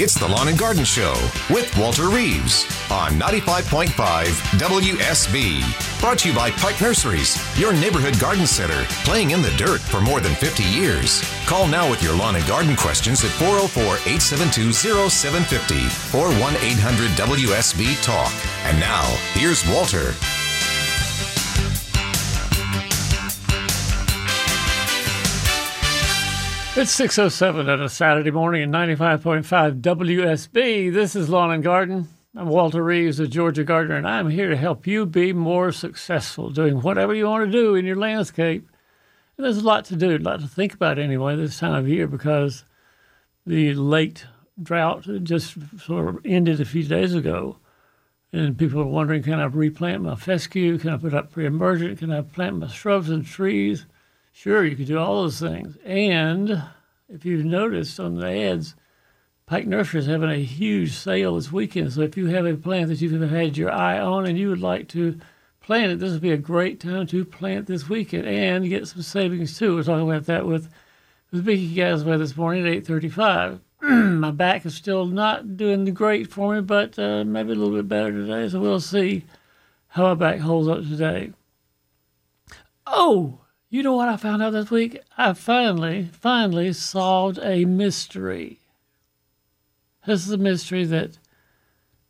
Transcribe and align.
It's 0.00 0.14
the 0.14 0.28
Lawn 0.28 0.46
and 0.46 0.56
Garden 0.56 0.84
Show 0.84 1.12
with 1.50 1.76
Walter 1.76 2.08
Reeves 2.08 2.64
on 2.88 3.18
95.5 3.18 3.88
WSB. 4.56 6.00
Brought 6.00 6.20
to 6.20 6.28
you 6.28 6.34
by 6.36 6.52
Pike 6.52 6.80
Nurseries, 6.80 7.36
your 7.58 7.72
neighborhood 7.72 8.16
garden 8.20 8.46
center, 8.46 8.84
playing 9.02 9.32
in 9.32 9.42
the 9.42 9.50
dirt 9.56 9.80
for 9.80 10.00
more 10.00 10.20
than 10.20 10.36
50 10.36 10.62
years. 10.62 11.20
Call 11.46 11.66
now 11.66 11.90
with 11.90 12.00
your 12.00 12.14
lawn 12.14 12.36
and 12.36 12.46
garden 12.46 12.76
questions 12.76 13.24
at 13.24 13.32
404 13.32 13.82
872 14.06 14.72
0750 14.72 16.16
or 16.16 16.30
1 16.40 16.54
800 16.54 17.10
WSB 17.18 18.00
Talk. 18.00 18.32
And 18.66 18.78
now, 18.78 19.02
here's 19.34 19.68
Walter. 19.68 20.14
It's 26.80 26.96
6.07 26.96 27.68
on 27.68 27.82
a 27.82 27.88
Saturday 27.88 28.30
morning 28.30 28.62
at 28.62 28.68
95.5 28.68 29.80
WSB. 29.80 30.92
This 30.92 31.16
is 31.16 31.28
Lawn 31.28 31.50
and 31.50 31.60
Garden. 31.60 32.06
I'm 32.36 32.46
Walter 32.46 32.84
Reeves, 32.84 33.18
a 33.18 33.26
Georgia 33.26 33.64
gardener, 33.64 33.96
and 33.96 34.06
I'm 34.06 34.30
here 34.30 34.48
to 34.48 34.56
help 34.56 34.86
you 34.86 35.04
be 35.04 35.32
more 35.32 35.72
successful 35.72 36.50
doing 36.50 36.80
whatever 36.80 37.12
you 37.16 37.26
want 37.26 37.46
to 37.46 37.50
do 37.50 37.74
in 37.74 37.84
your 37.84 37.96
landscape. 37.96 38.70
And 39.36 39.44
there's 39.44 39.58
a 39.58 39.66
lot 39.66 39.86
to 39.86 39.96
do, 39.96 40.16
a 40.16 40.18
lot 40.18 40.38
to 40.38 40.46
think 40.46 40.72
about 40.72 41.00
anyway 41.00 41.34
this 41.34 41.58
time 41.58 41.74
of 41.74 41.88
year 41.88 42.06
because 42.06 42.62
the 43.44 43.74
late 43.74 44.26
drought 44.62 45.04
just 45.24 45.56
sort 45.80 46.08
of 46.08 46.20
ended 46.24 46.60
a 46.60 46.64
few 46.64 46.84
days 46.84 47.12
ago. 47.12 47.56
And 48.32 48.56
people 48.56 48.82
are 48.82 48.86
wondering, 48.86 49.24
can 49.24 49.40
I 49.40 49.46
replant 49.46 50.04
my 50.04 50.14
fescue? 50.14 50.78
Can 50.78 50.90
I 50.90 50.96
put 50.96 51.12
up 51.12 51.32
pre-emergent? 51.32 51.98
Can 51.98 52.12
I 52.12 52.20
plant 52.20 52.60
my 52.60 52.68
shrubs 52.68 53.10
and 53.10 53.26
trees? 53.26 53.84
Sure, 54.40 54.64
you 54.64 54.76
could 54.76 54.86
do 54.86 54.96
all 54.96 55.22
those 55.22 55.40
things. 55.40 55.76
And 55.84 56.62
if 57.08 57.24
you've 57.24 57.44
noticed 57.44 57.98
on 57.98 58.14
the 58.14 58.28
ads, 58.28 58.76
Pike 59.46 59.66
Nursery 59.66 59.98
is 59.98 60.06
having 60.06 60.30
a 60.30 60.36
huge 60.36 60.92
sale 60.92 61.34
this 61.34 61.50
weekend. 61.50 61.92
So 61.92 62.02
if 62.02 62.16
you 62.16 62.26
have 62.26 62.46
a 62.46 62.54
plant 62.54 62.86
that 62.86 63.00
you've 63.00 63.20
had 63.32 63.56
your 63.56 63.72
eye 63.72 63.98
on 63.98 64.26
and 64.26 64.38
you 64.38 64.48
would 64.50 64.60
like 64.60 64.86
to 64.90 65.18
plant 65.58 65.90
it, 65.90 65.98
this 65.98 66.12
would 66.12 66.22
be 66.22 66.30
a 66.30 66.36
great 66.36 66.78
time 66.78 67.08
to 67.08 67.24
plant 67.24 67.66
this 67.66 67.88
weekend 67.88 68.28
and 68.28 68.68
get 68.68 68.86
some 68.86 69.02
savings 69.02 69.58
too. 69.58 69.74
We're 69.74 69.82
talking 69.82 70.08
about 70.08 70.26
that 70.26 70.46
with 70.46 70.72
with 71.32 71.42
Vicky 71.42 71.74
Gasway 71.74 72.16
this 72.16 72.36
morning 72.36 72.64
at 72.64 72.84
8:35. 72.84 73.58
My 74.20 74.30
back 74.30 74.64
is 74.64 74.76
still 74.76 75.06
not 75.06 75.56
doing 75.56 75.84
great 75.94 76.30
for 76.30 76.54
me, 76.54 76.60
but 76.60 76.96
uh, 76.96 77.24
maybe 77.24 77.50
a 77.50 77.56
little 77.56 77.74
bit 77.74 77.88
better 77.88 78.12
today. 78.12 78.48
So 78.48 78.60
we'll 78.60 78.78
see 78.78 79.24
how 79.88 80.04
my 80.04 80.14
back 80.14 80.38
holds 80.38 80.68
up 80.68 80.82
today. 80.82 81.32
Oh, 82.86 83.40
you 83.70 83.82
know 83.82 83.94
what 83.94 84.08
I 84.08 84.16
found 84.16 84.42
out 84.42 84.50
this 84.50 84.70
week? 84.70 85.00
I 85.16 85.34
finally, 85.34 86.08
finally 86.12 86.72
solved 86.72 87.38
a 87.42 87.66
mystery. 87.66 88.60
This 90.06 90.26
is 90.26 90.32
a 90.32 90.38
mystery 90.38 90.84
that 90.84 91.18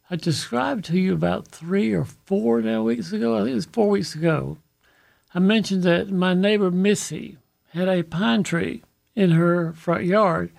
I 0.08 0.16
described 0.16 0.84
to 0.86 0.98
you 0.98 1.12
about 1.12 1.48
three 1.48 1.92
or 1.92 2.04
four 2.04 2.62
now 2.62 2.82
weeks 2.82 3.12
ago. 3.12 3.36
I 3.36 3.40
think 3.40 3.50
it 3.50 3.54
was 3.56 3.66
four 3.66 3.88
weeks 3.88 4.14
ago. 4.14 4.58
I 5.34 5.40
mentioned 5.40 5.82
that 5.82 6.10
my 6.10 6.32
neighbor 6.32 6.70
Missy 6.70 7.38
had 7.74 7.88
a 7.88 8.04
pine 8.04 8.44
tree 8.44 8.82
in 9.16 9.32
her 9.32 9.72
front 9.72 10.04
yard, 10.04 10.52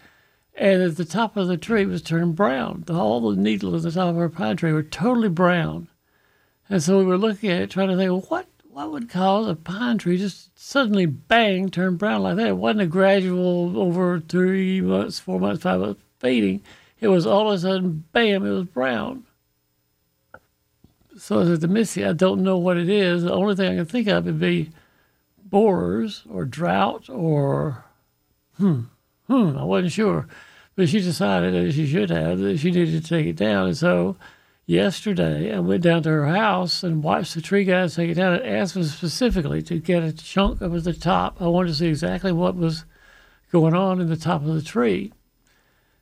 and 0.54 0.84
at 0.84 0.98
the 0.98 1.06
top 1.06 1.38
of 1.38 1.48
the 1.48 1.58
tree 1.58 1.86
was 1.86 2.02
turned 2.02 2.36
brown. 2.36 2.84
All 2.90 3.32
the 3.32 3.42
needles 3.42 3.86
at 3.86 3.94
the 3.94 4.00
top 4.00 4.10
of 4.10 4.16
her 4.18 4.30
pine 4.30 4.58
tree 4.58 4.74
were 4.74 4.84
totally 4.84 5.30
brown. 5.30 5.88
And 6.68 6.84
so 6.84 7.00
we 7.00 7.06
were 7.06 7.18
looking 7.18 7.50
at 7.50 7.62
it, 7.62 7.72
trying 7.72 7.88
to 7.88 7.96
think, 7.96 8.12
well, 8.12 8.26
what 8.28 8.48
what 8.80 8.92
would 8.92 9.10
cause 9.10 9.46
a 9.46 9.56
pine 9.56 9.98
tree 9.98 10.18
just 10.18 10.58
suddenly 10.58 11.06
bang 11.06 11.70
turn 11.70 11.98
brown 11.98 12.24
like 12.24 12.38
that? 12.38 12.48
It 12.48 12.56
wasn't 12.56 12.84
a 12.84 12.88
gradual 12.88 13.78
over 13.78 14.22
three 14.22 14.80
months, 14.80 15.20
four 15.20 15.38
months, 15.38 15.64
five 15.64 15.82
months 15.82 16.02
fading. 16.20 16.62
It 17.02 17.10
was 17.10 17.26
all 17.26 17.50
of 17.50 17.56
a 17.56 17.60
sudden, 17.60 18.06
bam, 18.14 18.46
it 18.46 18.52
was 18.52 18.68
brown. 18.68 19.26
So 21.18 21.42
I 21.42 21.46
said 21.46 21.60
to 21.60 21.68
Missy, 21.68 22.06
I 22.06 22.14
don't 22.14 22.42
know 22.42 22.58
what 22.58 22.78
it 22.78 22.88
is. 22.88 23.24
The 23.24 23.34
only 23.34 23.54
thing 23.54 23.70
I 23.70 23.76
can 23.76 23.86
think 23.86 24.08
of 24.08 24.24
would 24.24 24.40
be 24.40 24.72
borers 25.44 26.24
or 26.30 26.46
drought 26.46 27.10
or 27.10 27.84
hmm, 28.56 28.84
hmm, 29.28 29.58
I 29.58 29.64
wasn't 29.66 29.92
sure. 29.92 30.26
But 30.78 30.88
she 30.88 31.02
decided, 31.02 31.54
as 31.54 31.76
she 31.76 31.86
should 31.86 32.12
have, 32.12 32.40
that 32.40 32.60
she 32.60 32.72
needed 32.72 33.04
to 33.04 33.10
take 33.10 33.26
it 33.26 33.36
down. 33.36 33.68
And 33.68 33.78
so 33.78 34.16
yesterday. 34.70 35.52
I 35.52 35.60
went 35.60 35.82
down 35.82 36.04
to 36.04 36.10
her 36.10 36.28
house 36.28 36.84
and 36.84 37.04
watched 37.04 37.34
the 37.34 37.42
tree 37.42 37.64
guys 37.64 37.96
take 37.96 38.12
it 38.12 38.14
down 38.14 38.36
and 38.36 38.46
asked 38.46 38.76
them 38.76 38.84
specifically 38.84 39.64
to 39.64 39.80
get 39.80 40.04
a 40.04 40.14
chunk 40.14 40.62
of 40.62 40.84
the 40.84 40.94
top. 40.94 41.42
I 41.42 41.48
wanted 41.48 41.70
to 41.70 41.76
see 41.76 41.88
exactly 41.88 42.32
what 42.32 42.56
was 42.56 42.86
going 43.52 43.74
on 43.74 44.00
in 44.00 44.10
the 44.10 44.16
top 44.16 44.44
of 44.44 44.54
the 44.54 44.62
tree. 44.62 45.12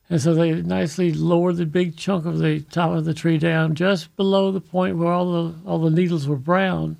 And 0.09 0.21
so 0.21 0.33
they 0.33 0.61
nicely 0.61 1.13
lowered 1.13 1.55
the 1.55 1.65
big 1.65 1.95
chunk 1.95 2.25
of 2.25 2.39
the 2.39 2.59
top 2.59 2.91
of 2.91 3.05
the 3.05 3.13
tree 3.13 3.37
down 3.37 3.73
just 3.73 4.13
below 4.17 4.51
the 4.51 4.61
point 4.61 4.97
where 4.97 5.13
all 5.13 5.31
the 5.31 5.55
all 5.65 5.79
the 5.79 5.89
needles 5.89 6.27
were 6.27 6.35
brown. 6.35 6.97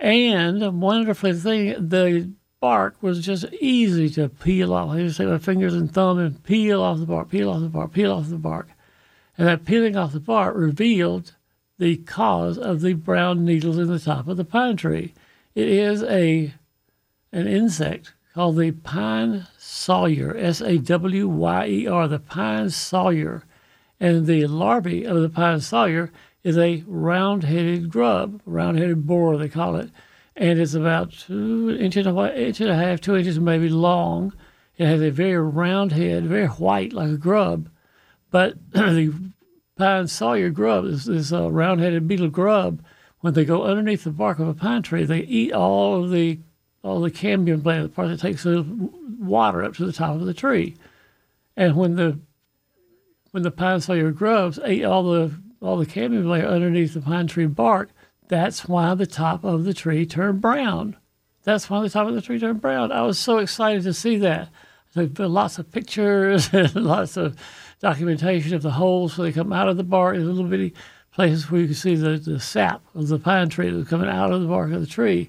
And 0.00 0.80
wonderfully 0.80 1.34
thing, 1.34 1.88
the 1.88 2.32
bark 2.60 3.00
was 3.00 3.24
just 3.24 3.44
easy 3.60 4.10
to 4.10 4.28
peel 4.28 4.72
off. 4.72 4.90
I 4.90 4.98
just 4.98 5.18
take 5.18 5.28
my 5.28 5.38
fingers 5.38 5.74
and 5.74 5.92
thumb 5.92 6.18
and 6.18 6.42
peel 6.42 6.82
off 6.82 6.98
the 6.98 7.06
bark, 7.06 7.30
peel 7.30 7.50
off 7.50 7.60
the 7.60 7.68
bark, 7.68 7.92
peel 7.92 8.12
off 8.12 8.28
the 8.28 8.36
bark 8.36 8.68
and 9.42 9.48
that 9.48 9.64
peeling 9.64 9.96
off 9.96 10.12
the 10.12 10.20
bark 10.20 10.54
revealed 10.54 11.34
the 11.76 11.96
cause 11.96 12.56
of 12.56 12.80
the 12.80 12.92
brown 12.92 13.44
needles 13.44 13.76
in 13.76 13.88
the 13.88 13.98
top 13.98 14.28
of 14.28 14.36
the 14.36 14.44
pine 14.44 14.76
tree. 14.76 15.14
It 15.56 15.66
is 15.66 16.04
a 16.04 16.54
an 17.32 17.48
insect 17.48 18.12
called 18.34 18.56
the 18.56 18.70
pine 18.70 19.48
sawyer, 19.58 20.36
S 20.36 20.60
A 20.60 20.78
W 20.78 21.26
Y 21.26 21.66
E 21.66 21.86
R, 21.88 22.06
the 22.06 22.20
pine 22.20 22.70
sawyer. 22.70 23.42
And 23.98 24.28
the 24.28 24.46
larvae 24.46 25.04
of 25.04 25.20
the 25.20 25.28
pine 25.28 25.58
sawyer 25.58 26.12
is 26.44 26.56
a 26.56 26.84
round 26.86 27.42
headed 27.42 27.90
grub, 27.90 28.40
round 28.46 28.78
headed 28.78 29.08
borer, 29.08 29.36
they 29.36 29.48
call 29.48 29.74
it. 29.74 29.90
And 30.36 30.60
it's 30.60 30.74
about 30.74 31.10
two 31.10 31.76
inch 31.80 31.96
and, 31.96 32.06
a, 32.06 32.40
inch 32.40 32.60
and 32.60 32.70
a 32.70 32.76
half, 32.76 33.00
two 33.00 33.16
inches 33.16 33.40
maybe 33.40 33.68
long. 33.68 34.34
It 34.76 34.86
has 34.86 35.02
a 35.02 35.10
very 35.10 35.42
round 35.42 35.90
head, 35.90 36.26
very 36.26 36.46
white 36.46 36.92
like 36.92 37.10
a 37.10 37.16
grub. 37.16 37.68
But 38.32 38.56
the 38.72 39.14
pine 39.76 40.08
sawyer 40.08 40.50
grub, 40.50 40.86
this, 40.86 41.04
this 41.04 41.32
uh, 41.32 41.48
round-headed 41.48 42.08
beetle 42.08 42.30
grub, 42.30 42.82
when 43.20 43.34
they 43.34 43.44
go 43.44 43.62
underneath 43.62 44.02
the 44.02 44.10
bark 44.10 44.40
of 44.40 44.48
a 44.48 44.54
pine 44.54 44.82
tree, 44.82 45.04
they 45.04 45.20
eat 45.20 45.52
all 45.52 46.02
of 46.02 46.10
the 46.10 46.40
all 46.82 47.00
the 47.00 47.12
cambium 47.12 47.62
plant, 47.62 47.84
the 47.84 47.88
part 47.90 48.08
that 48.08 48.18
takes 48.18 48.42
the 48.42 48.66
water 49.20 49.62
up 49.62 49.76
to 49.76 49.86
the 49.86 49.92
top 49.92 50.16
of 50.16 50.26
the 50.26 50.34
tree. 50.34 50.74
And 51.56 51.76
when 51.76 51.94
the 51.94 52.18
when 53.30 53.44
the 53.44 53.52
pine 53.52 53.80
sawyer 53.80 54.10
grubs 54.10 54.58
ate 54.64 54.84
all 54.84 55.04
the 55.04 55.32
all 55.60 55.76
the 55.76 55.86
cambium 55.86 56.28
layer 56.28 56.46
underneath 56.46 56.94
the 56.94 57.00
pine 57.00 57.28
tree 57.28 57.46
bark, 57.46 57.90
that's 58.26 58.66
why 58.68 58.94
the 58.94 59.06
top 59.06 59.44
of 59.44 59.62
the 59.62 59.74
tree 59.74 60.04
turned 60.04 60.40
brown. 60.40 60.96
That's 61.44 61.70
why 61.70 61.82
the 61.82 61.90
top 61.90 62.08
of 62.08 62.14
the 62.14 62.22
tree 62.22 62.40
turned 62.40 62.60
brown. 62.60 62.90
I 62.90 63.02
was 63.02 63.18
so 63.18 63.38
excited 63.38 63.84
to 63.84 63.94
see 63.94 64.16
that. 64.18 64.48
So 64.90 65.08
lots 65.18 65.58
of 65.58 65.70
pictures 65.70 66.50
and 66.52 66.74
lots 66.74 67.16
of 67.16 67.36
documentation 67.82 68.54
of 68.54 68.62
the 68.62 68.70
holes 68.70 69.12
so 69.12 69.22
they 69.22 69.32
come 69.32 69.52
out 69.52 69.68
of 69.68 69.76
the 69.76 69.82
bark. 69.82 70.14
There's 70.14 70.26
little 70.26 70.44
bitty 70.44 70.72
places 71.12 71.50
where 71.50 71.60
you 71.60 71.66
can 71.66 71.74
see 71.74 71.96
the, 71.96 72.16
the 72.16 72.40
sap 72.40 72.80
of 72.94 73.08
the 73.08 73.18
pine 73.18 73.48
tree 73.50 73.68
that's 73.68 73.88
coming 73.88 74.08
out 74.08 74.32
of 74.32 74.40
the 74.40 74.48
bark 74.48 74.72
of 74.72 74.80
the 74.80 74.86
tree. 74.86 75.28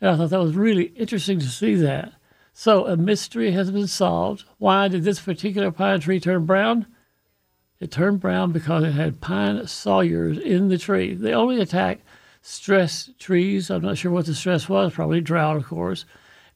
And 0.00 0.10
I 0.10 0.16
thought 0.16 0.30
that 0.30 0.40
was 0.40 0.56
really 0.56 0.86
interesting 0.96 1.38
to 1.38 1.46
see 1.46 1.76
that. 1.76 2.12
So 2.52 2.86
a 2.86 2.96
mystery 2.96 3.52
has 3.52 3.70
been 3.70 3.86
solved. 3.86 4.44
Why 4.58 4.88
did 4.88 5.04
this 5.04 5.20
particular 5.20 5.70
pine 5.70 6.00
tree 6.00 6.20
turn 6.20 6.44
brown? 6.44 6.86
It 7.80 7.90
turned 7.90 8.20
brown 8.20 8.52
because 8.52 8.84
it 8.84 8.92
had 8.92 9.20
pine 9.20 9.66
sawyers 9.66 10.38
in 10.38 10.68
the 10.68 10.78
tree. 10.78 11.14
They 11.14 11.32
only 11.32 11.60
attack 11.60 12.00
stress 12.42 13.10
trees. 13.18 13.70
I'm 13.70 13.82
not 13.82 13.96
sure 13.96 14.10
what 14.10 14.26
the 14.26 14.34
stress 14.34 14.68
was, 14.68 14.92
probably 14.92 15.20
drought, 15.20 15.56
of 15.56 15.66
course. 15.66 16.04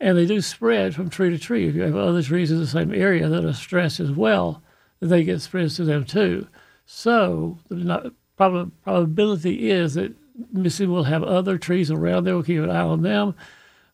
And 0.01 0.19
they 0.19 0.27
do 0.27 0.41
spread 0.41 0.95
from 0.95 1.09
tree 1.09 1.31
to 1.31 1.39
tree. 1.39 1.67
If 1.69 1.75
you 1.75 1.83
have 1.83 1.97
other 1.97 2.23
trees 2.23 2.51
in 2.51 2.59
the 2.59 2.67
same 2.67 2.93
area 2.93 3.29
that 3.29 3.45
are 3.45 3.55
stressed 3.55 4.01
as 4.01 4.11
well, 4.11 4.63
they 5.01 5.25
get 5.25 5.41
spread 5.41 5.71
to 5.71 5.85
them 5.85 6.05
too. 6.05 6.49
So 6.85 7.59
the 7.69 8.13
prob- 8.37 8.73
probability 8.83 9.71
is 9.71 9.95
that 9.95 10.15
Missy 10.53 10.87
will 10.87 11.05
have 11.05 11.23
other 11.23 11.59
trees 11.59 11.91
around 11.91 12.25
there. 12.25 12.35
We'll 12.35 12.43
keep 12.43 12.63
an 12.63 12.71
eye 12.71 12.81
on 12.81 13.03
them. 13.03 13.35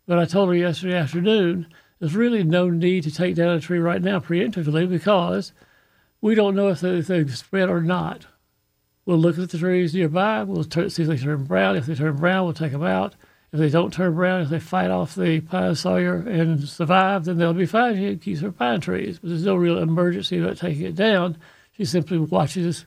But 0.06 0.18
I 0.18 0.24
told 0.24 0.48
her 0.48 0.54
yesterday 0.54 0.96
afternoon 0.96 1.66
there's 1.98 2.16
really 2.16 2.42
no 2.42 2.68
need 2.68 3.04
to 3.04 3.12
take 3.12 3.36
down 3.36 3.56
a 3.56 3.60
tree 3.60 3.78
right 3.78 4.02
now 4.02 4.18
preemptively 4.18 4.88
because 4.88 5.52
we 6.20 6.34
don't 6.34 6.56
know 6.56 6.68
if, 6.68 6.80
they, 6.80 6.90
if 6.98 7.06
they've 7.06 7.36
spread 7.36 7.68
or 7.68 7.80
not. 7.80 8.26
We'll 9.04 9.18
look 9.18 9.38
at 9.38 9.50
the 9.50 9.58
trees 9.58 9.94
nearby. 9.94 10.42
We'll 10.44 10.64
t- 10.64 10.88
see 10.88 11.02
if 11.02 11.08
they 11.08 11.16
turn 11.16 11.44
brown. 11.44 11.76
If 11.76 11.86
they 11.86 11.94
turn 11.94 12.16
brown, 12.16 12.44
we'll 12.44 12.54
take 12.54 12.72
them 12.72 12.84
out. 12.84 13.14
If 13.52 13.58
they 13.58 13.68
don't 13.68 13.92
turn 13.92 14.14
brown, 14.14 14.40
if 14.40 14.48
they 14.48 14.58
fight 14.58 14.90
off 14.90 15.14
the 15.14 15.40
pine 15.40 15.74
sawyer 15.74 16.16
and 16.16 16.66
survive, 16.66 17.26
then 17.26 17.36
they'll 17.36 17.52
be 17.52 17.66
fine. 17.66 17.96
She 17.96 18.16
keeps 18.16 18.40
her 18.40 18.50
pine 18.50 18.80
trees. 18.80 19.18
But 19.18 19.28
there's 19.28 19.44
no 19.44 19.56
real 19.56 19.78
emergency 19.78 20.38
about 20.38 20.56
taking 20.56 20.86
it 20.86 20.94
down. 20.94 21.36
She 21.76 21.84
simply 21.84 22.16
watches, 22.16 22.86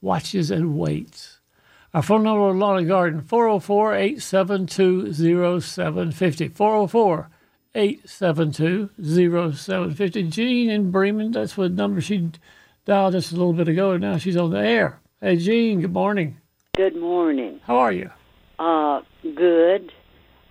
watches 0.00 0.50
and 0.50 0.78
waits. 0.78 1.40
Our 1.92 2.00
phone 2.00 2.22
number 2.22 2.44
on 2.44 2.58
Lawn 2.58 2.78
and 2.78 2.88
Garden, 2.88 3.20
404 3.20 3.94
872 3.94 5.60
0750. 5.60 6.48
404 6.48 7.30
872 7.74 8.90
0750. 9.54 10.22
Jean 10.30 10.70
in 10.70 10.90
Bremen, 10.90 11.32
that's 11.32 11.58
what 11.58 11.72
number 11.72 12.00
she 12.00 12.30
dialed 12.86 13.12
just 13.12 13.32
a 13.32 13.36
little 13.36 13.52
bit 13.52 13.68
ago, 13.68 13.92
and 13.92 14.00
now 14.00 14.16
she's 14.16 14.36
on 14.36 14.50
the 14.50 14.60
air. 14.60 14.98
Hey, 15.20 15.36
Jean, 15.36 15.82
good 15.82 15.92
morning. 15.92 16.38
Good 16.74 16.96
morning. 16.96 17.60
How 17.64 17.76
are 17.76 17.92
you? 17.92 18.10
Uh, 18.60 19.00
good. 19.22 19.90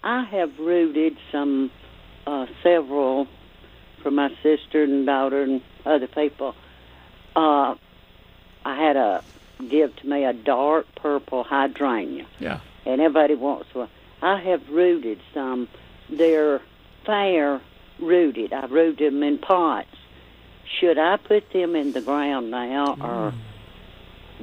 I 0.03 0.23
have 0.23 0.57
rooted 0.57 1.15
some, 1.31 1.69
uh, 2.25 2.47
several 2.63 3.27
for 4.01 4.09
my 4.09 4.29
sister 4.41 4.83
and 4.83 5.05
daughter 5.05 5.43
and 5.43 5.61
other 5.85 6.07
people. 6.07 6.55
Uh, 7.35 7.75
I 8.65 8.75
had 8.75 8.97
a 8.97 9.23
give 9.69 9.95
to 9.97 10.07
me 10.09 10.23
a 10.25 10.33
dark 10.33 10.87
purple 10.95 11.43
hydrangea, 11.43 12.25
Yeah. 12.39 12.59
and 12.85 12.99
everybody 12.99 13.35
wants 13.35 13.73
one. 13.75 13.89
I 14.23 14.37
have 14.39 14.69
rooted 14.69 15.19
some. 15.33 15.67
They're 16.09 16.61
fair 17.05 17.61
rooted. 17.99 18.53
I 18.53 18.65
rooted 18.65 19.13
them 19.13 19.21
in 19.21 19.37
pots. 19.37 19.87
Should 20.79 20.97
I 20.97 21.17
put 21.17 21.51
them 21.51 21.75
in 21.75 21.91
the 21.91 22.01
ground 22.01 22.49
now, 22.49 22.95
or 23.01 23.33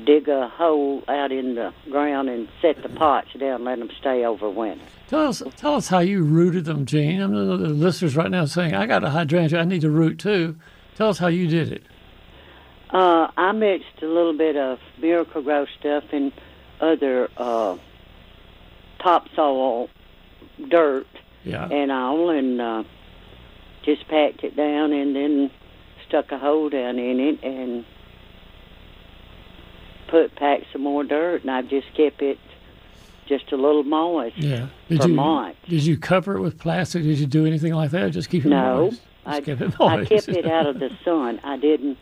dig 0.04 0.28
a 0.28 0.48
hole 0.48 1.02
out 1.08 1.32
in 1.32 1.54
the 1.54 1.72
ground 1.90 2.28
and 2.28 2.48
set 2.60 2.82
the 2.82 2.88
pots 2.88 3.28
down, 3.38 3.64
let 3.64 3.78
them 3.78 3.90
stay 3.98 4.24
over 4.24 4.48
winter? 4.50 4.84
Tell 5.08 5.28
us, 5.28 5.42
tell 5.56 5.74
us 5.76 5.88
how 5.88 6.00
you 6.00 6.22
rooted 6.22 6.64
them, 6.64 6.84
Gene. 6.84 7.22
I 7.22 7.26
know 7.26 7.56
the 7.56 7.68
listeners 7.68 8.16
right 8.16 8.30
now 8.30 8.44
saying, 8.44 8.74
"I 8.74 8.86
got 8.86 9.04
a 9.04 9.10
hydrangea, 9.10 9.60
I 9.60 9.64
need 9.64 9.82
to 9.82 9.90
root 9.90 10.18
too." 10.18 10.56
Tell 10.96 11.08
us 11.08 11.18
how 11.18 11.28
you 11.28 11.46
did 11.46 11.70
it. 11.72 11.82
Uh, 12.90 13.28
I 13.36 13.52
mixed 13.52 14.02
a 14.02 14.06
little 14.06 14.36
bit 14.36 14.56
of 14.56 14.78
Miracle-Gro 15.00 15.66
stuff 15.78 16.04
and 16.12 16.32
other 16.80 17.28
uh, 17.36 17.76
topsoil 18.98 19.88
dirt 20.68 21.06
Yeah. 21.44 21.68
and 21.68 21.92
all, 21.92 22.30
and 22.30 22.60
uh, 22.60 22.84
just 23.84 24.06
packed 24.08 24.42
it 24.44 24.56
down, 24.56 24.92
and 24.92 25.14
then 25.14 25.50
stuck 26.08 26.32
a 26.32 26.38
hole 26.38 26.68
down 26.68 26.98
in 26.98 27.20
it, 27.20 27.42
and 27.42 27.84
put 30.08 30.34
packed 30.36 30.64
some 30.72 30.82
more 30.82 31.04
dirt, 31.04 31.42
and 31.42 31.50
I 31.50 31.62
just 31.62 31.86
kept 31.96 32.22
it 32.22 32.38
just 33.26 33.50
a 33.52 33.56
little 33.56 33.82
moist. 33.82 34.36
Yeah. 34.38 34.68
Did 34.88 35.02
for 35.02 35.08
you 35.08 35.14
months. 35.14 35.58
did 35.68 35.82
you 35.84 35.96
cover 35.96 36.36
it 36.36 36.40
with 36.40 36.58
plastic? 36.58 37.02
Did 37.02 37.18
you 37.18 37.26
do 37.26 37.44
anything 37.46 37.72
like 37.74 37.90
that? 37.90 38.02
Or 38.02 38.10
just 38.10 38.30
keep 38.30 38.44
it 38.44 38.48
No, 38.48 38.84
moist. 38.86 39.02
I, 39.24 39.40
kept 39.40 39.60
it 39.60 39.80
I 39.80 40.04
kept 40.04 40.28
it 40.28 40.46
out 40.46 40.66
of 40.66 40.78
the 40.80 40.90
sun. 41.04 41.40
I 41.42 41.56
didn't 41.56 41.98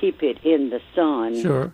keep 0.00 0.22
it 0.22 0.38
in 0.44 0.70
the 0.70 0.80
sun. 0.94 1.40
sure. 1.40 1.72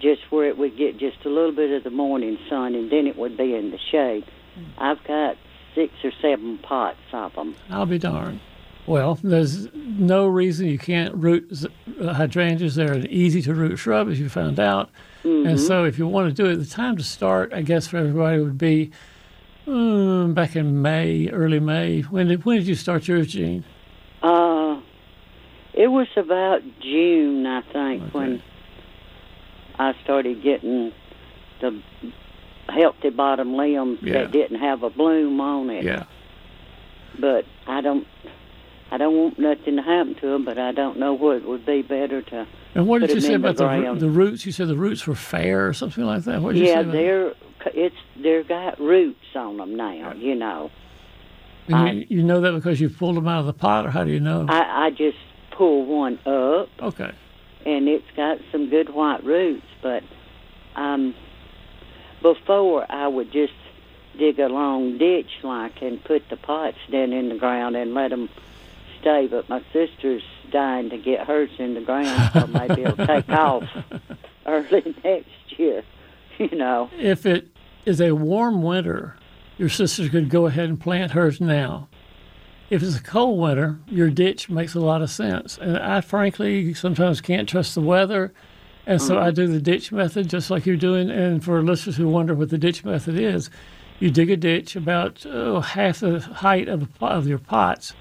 just 0.00 0.20
where 0.30 0.46
it 0.46 0.58
would 0.58 0.76
get 0.76 0.98
just 0.98 1.24
a 1.24 1.28
little 1.30 1.52
bit 1.52 1.70
of 1.70 1.82
the 1.84 1.90
morning 1.90 2.38
sun, 2.50 2.74
and 2.74 2.90
then 2.92 3.06
it 3.06 3.16
would 3.16 3.36
be 3.38 3.54
in 3.54 3.70
the 3.70 3.78
shade. 3.90 4.24
Hmm. 4.54 4.64
I've 4.78 5.02
got 5.04 5.36
six 5.74 5.92
or 6.04 6.12
seven 6.20 6.58
pots 6.58 6.98
of 7.14 7.34
them. 7.34 7.54
I'll 7.70 7.86
be 7.86 7.98
darned. 7.98 8.40
Well, 8.86 9.18
there's 9.22 9.68
no 9.74 10.26
reason 10.26 10.68
you 10.68 10.78
can't 10.78 11.14
root 11.16 11.52
uh, 12.00 12.12
hydrangeas. 12.12 12.76
They're 12.76 12.92
an 12.92 13.06
easy 13.08 13.42
to 13.42 13.54
root 13.54 13.76
shrub, 13.78 14.08
as 14.08 14.20
you 14.20 14.28
found 14.28 14.60
out. 14.60 14.90
And 15.24 15.58
so, 15.58 15.82
if 15.84 15.98
you 15.98 16.06
want 16.06 16.28
to 16.28 16.42
do 16.42 16.48
it, 16.48 16.54
the 16.56 16.64
time 16.64 16.96
to 16.98 17.02
start, 17.02 17.52
I 17.52 17.62
guess, 17.62 17.88
for 17.88 17.96
everybody 17.96 18.40
would 18.40 18.56
be 18.58 18.92
um, 19.66 20.34
back 20.34 20.54
in 20.54 20.80
May, 20.80 21.28
early 21.30 21.58
May. 21.58 22.02
When 22.02 22.28
did 22.28 22.44
when 22.44 22.58
did 22.58 22.68
you 22.68 22.76
start 22.76 23.08
yours, 23.08 23.26
Gene? 23.26 23.64
Uh, 24.22 24.80
it 25.74 25.88
was 25.88 26.06
about 26.16 26.62
June, 26.80 27.44
I 27.44 27.62
think, 27.62 28.14
when 28.14 28.40
I 29.80 29.94
started 30.04 30.44
getting 30.44 30.92
the 31.60 31.82
healthy 32.68 33.10
bottom 33.10 33.56
limbs 33.56 33.98
Yeah. 34.02 34.12
that 34.22 34.30
didn't 34.30 34.60
have 34.60 34.84
a 34.84 34.90
bloom 34.90 35.40
on 35.40 35.70
it. 35.70 35.82
Yeah. 35.82 36.04
But 37.18 37.46
I 37.66 37.80
don't, 37.80 38.06
I 38.90 38.98
don't 38.98 39.16
want 39.16 39.38
nothing 39.38 39.76
to 39.76 39.82
happen 39.82 40.14
to 40.16 40.26
them. 40.26 40.44
But 40.44 40.58
I 40.58 40.72
don't 40.72 40.98
know 40.98 41.14
what 41.14 41.44
would 41.44 41.66
be 41.66 41.82
better 41.82 42.22
to. 42.22 42.46
And 42.74 42.86
what 42.86 43.00
did 43.00 43.08
Put 43.08 43.16
you 43.16 43.20
say 43.20 43.28
the 43.28 43.34
about 43.36 43.56
the, 43.56 43.64
ground. 43.64 44.00
the 44.00 44.10
roots? 44.10 44.46
You 44.46 44.52
said 44.52 44.68
the 44.68 44.76
roots 44.76 45.06
were 45.06 45.14
fair 45.14 45.66
or 45.66 45.72
something 45.72 46.04
like 46.04 46.24
that. 46.24 46.42
What 46.42 46.54
did 46.54 46.60
you 46.60 46.66
say? 46.66 46.72
Yeah, 46.74 46.82
they're 46.82 47.32
it's 47.74 47.96
they're 48.16 48.44
got 48.44 48.78
roots 48.80 49.18
on 49.34 49.56
them 49.56 49.76
now. 49.76 50.12
You 50.14 50.34
know. 50.34 50.70
And 51.68 51.98
you, 51.98 52.18
you 52.18 52.22
know 52.22 52.40
that 52.42 52.52
because 52.52 52.80
you 52.80 52.88
pulled 52.88 53.16
them 53.16 53.26
out 53.26 53.40
of 53.40 53.46
the 53.46 53.52
pot, 53.52 53.86
or 53.86 53.90
how 53.90 54.04
do 54.04 54.12
you 54.12 54.20
know? 54.20 54.46
I, 54.48 54.86
I 54.86 54.90
just 54.90 55.18
pull 55.50 55.84
one 55.84 56.18
up, 56.26 56.68
okay. 56.80 57.12
and 57.64 57.88
it's 57.88 58.06
got 58.14 58.38
some 58.52 58.70
good 58.70 58.90
white 58.90 59.24
roots. 59.24 59.66
But 59.82 60.04
um, 60.76 61.14
before 62.22 62.86
I 62.90 63.08
would 63.08 63.32
just 63.32 63.52
dig 64.18 64.38
a 64.38 64.46
long 64.46 64.98
ditch 64.98 65.30
like 65.42 65.82
and 65.82 66.02
put 66.04 66.28
the 66.30 66.36
pots 66.36 66.78
down 66.90 67.12
in 67.12 67.28
the 67.28 67.36
ground 67.36 67.76
and 67.76 67.94
let 67.94 68.10
them 68.10 68.28
stay. 69.00 69.26
But 69.26 69.48
my 69.48 69.62
sister's 69.72 70.22
dying 70.50 70.90
to 70.90 70.98
get 70.98 71.26
hers 71.26 71.50
in 71.58 71.74
the 71.74 71.80
ground, 71.80 72.30
so 72.32 72.46
maybe 72.46 72.82
it'll 72.82 73.06
take 73.06 73.28
off 73.30 73.64
early 74.46 74.94
next 75.04 75.58
year. 75.58 75.82
You 76.38 76.54
know. 76.54 76.90
If 76.98 77.24
it 77.24 77.48
is 77.86 77.98
a 77.98 78.14
warm 78.14 78.60
winter, 78.60 79.16
your 79.56 79.70
sister 79.70 80.06
could 80.10 80.28
go 80.28 80.44
ahead 80.44 80.68
and 80.68 80.78
plant 80.78 81.12
hers 81.12 81.40
now. 81.40 81.88
If 82.68 82.82
it's 82.82 82.98
a 82.98 83.02
cold 83.02 83.40
winter, 83.40 83.78
your 83.86 84.10
ditch 84.10 84.50
makes 84.50 84.74
a 84.74 84.80
lot 84.80 85.00
of 85.00 85.08
sense. 85.08 85.56
And 85.56 85.78
I 85.78 86.02
frankly 86.02 86.74
sometimes 86.74 87.22
can't 87.22 87.48
trust 87.48 87.74
the 87.74 87.80
weather. 87.80 88.34
And 88.84 89.00
so 89.00 89.18
I 89.18 89.28
mm-hmm. 89.28 89.34
do 89.34 89.46
the 89.46 89.60
ditch 89.60 89.92
method 89.92 90.28
just 90.28 90.50
like 90.50 90.66
you're 90.66 90.76
doing. 90.76 91.10
And 91.10 91.42
for 91.42 91.62
listeners 91.62 91.96
who 91.96 92.06
wonder 92.06 92.34
what 92.34 92.50
the 92.50 92.58
ditch 92.58 92.84
method 92.84 93.18
is, 93.18 93.48
you 93.98 94.10
dig 94.10 94.30
a 94.30 94.36
ditch 94.36 94.76
about 94.76 95.24
oh, 95.26 95.60
half 95.60 96.00
the 96.00 96.20
height 96.20 96.68
of, 96.68 96.88
of 97.00 97.26
your 97.26 97.38
pots. 97.38 97.94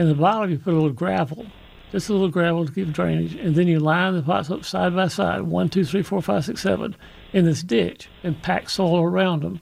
In 0.00 0.08
the 0.08 0.14
bottom, 0.14 0.50
you 0.50 0.58
put 0.58 0.72
a 0.72 0.76
little 0.76 0.88
gravel, 0.88 1.44
just 1.92 2.08
a 2.08 2.14
little 2.14 2.30
gravel 2.30 2.64
to 2.64 2.72
keep 2.72 2.90
drainage. 2.90 3.34
And 3.34 3.54
then 3.54 3.68
you 3.68 3.80
line 3.80 4.14
the 4.14 4.22
pots 4.22 4.50
up 4.50 4.64
side 4.64 4.96
by 4.96 5.08
side, 5.08 5.42
one, 5.42 5.68
two, 5.68 5.84
three, 5.84 6.02
four, 6.02 6.22
five, 6.22 6.46
six, 6.46 6.62
seven, 6.62 6.96
in 7.34 7.44
this 7.44 7.62
ditch 7.62 8.08
and 8.22 8.42
pack 8.42 8.70
soil 8.70 9.02
around 9.02 9.42
them. 9.42 9.60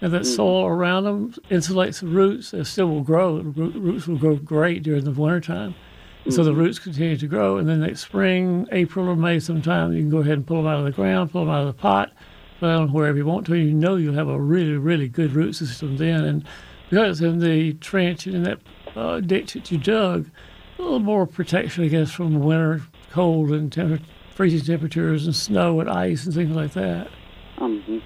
And 0.00 0.12
that 0.12 0.22
hmm. 0.22 0.24
soil 0.24 0.66
around 0.66 1.04
them 1.04 1.34
insulates 1.52 2.00
the 2.00 2.08
roots. 2.08 2.50
They 2.50 2.64
still 2.64 2.88
will 2.88 3.04
grow. 3.04 3.40
The 3.40 3.62
roots 3.78 4.08
will 4.08 4.18
grow 4.18 4.34
great 4.34 4.82
during 4.82 5.04
the 5.04 5.12
wintertime. 5.12 5.76
And 6.24 6.34
so 6.34 6.42
the 6.42 6.50
hmm. 6.52 6.58
roots 6.58 6.80
continue 6.80 7.16
to 7.16 7.28
grow. 7.28 7.58
And 7.58 7.68
then 7.68 7.78
next 7.78 8.00
spring, 8.00 8.66
April 8.72 9.08
or 9.08 9.14
May 9.14 9.38
sometime, 9.38 9.92
you 9.92 10.00
can 10.00 10.10
go 10.10 10.18
ahead 10.18 10.32
and 10.32 10.44
pull 10.44 10.56
them 10.56 10.66
out 10.66 10.80
of 10.80 10.84
the 10.84 10.90
ground, 10.90 11.30
pull 11.30 11.44
them 11.44 11.54
out 11.54 11.60
of 11.60 11.68
the 11.68 11.80
pot, 11.80 12.10
put 12.58 12.66
them 12.66 12.92
wherever 12.92 13.18
you 13.18 13.24
want 13.24 13.46
to. 13.46 13.56
You 13.56 13.72
know 13.72 13.94
you'll 13.94 14.14
have 14.14 14.26
a 14.26 14.40
really, 14.40 14.76
really 14.78 15.06
good 15.06 15.30
root 15.30 15.52
system 15.52 15.96
then. 15.96 16.24
And 16.24 16.44
because 16.90 17.20
in 17.20 17.38
the 17.38 17.74
trench 17.74 18.26
and 18.26 18.34
in 18.34 18.42
that 18.42 18.58
uh, 18.96 19.20
ditch 19.20 19.52
that 19.52 19.70
you 19.70 19.78
dug, 19.78 20.28
a 20.78 20.82
little 20.82 20.98
more 21.00 21.26
protection, 21.26 21.84
I 21.84 21.88
guess, 21.88 22.10
from 22.10 22.40
winter 22.40 22.82
cold 23.10 23.50
and 23.50 23.72
temper- 23.72 24.02
freezing 24.34 24.60
temperatures 24.66 25.26
and 25.26 25.34
snow 25.34 25.80
and 25.80 25.88
ice 25.88 26.24
and 26.26 26.34
things 26.34 26.54
like 26.54 26.72
that. 26.72 27.08
hmm 27.58 27.98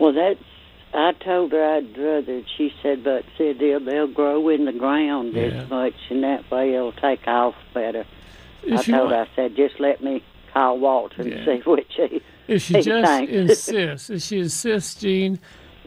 Well, 0.00 0.12
that's. 0.12 0.38
I 0.92 1.12
told 1.24 1.52
her 1.52 1.62
I'd 1.76 1.96
rather. 1.96 2.42
She 2.56 2.72
said, 2.82 3.04
but 3.04 3.24
said 3.38 3.58
they'll 3.60 3.78
they'll 3.84 4.08
grow 4.12 4.48
in 4.48 4.64
the 4.64 4.72
ground 4.72 5.34
Yeah. 5.34 5.42
as 5.42 5.70
much, 5.70 5.94
and 6.10 6.24
that 6.24 6.50
way 6.50 6.74
it'll 6.74 6.92
take 6.92 7.26
off 7.28 7.54
better. 7.74 8.04
I 8.68 8.74
If 8.74 8.88
you 8.88 8.94
told 8.94 9.10
her, 9.12 9.18
I 9.22 9.28
said, 9.36 9.54
just 9.56 9.78
let 9.78 10.02
me 10.02 10.22
call 10.52 10.78
Walter 10.80 11.22
and 11.22 11.30
Yeah. 11.32 11.44
see 11.44 11.62
which 11.64 11.92
he. 11.96 12.20
If 12.48 12.62
she 12.62 12.74
just 12.82 12.86
thanks. 13.06 13.32
insists, 13.32 14.10
if 14.10 14.22
she 14.22 14.40
insists, 14.40 15.00
Jean, 15.00 15.38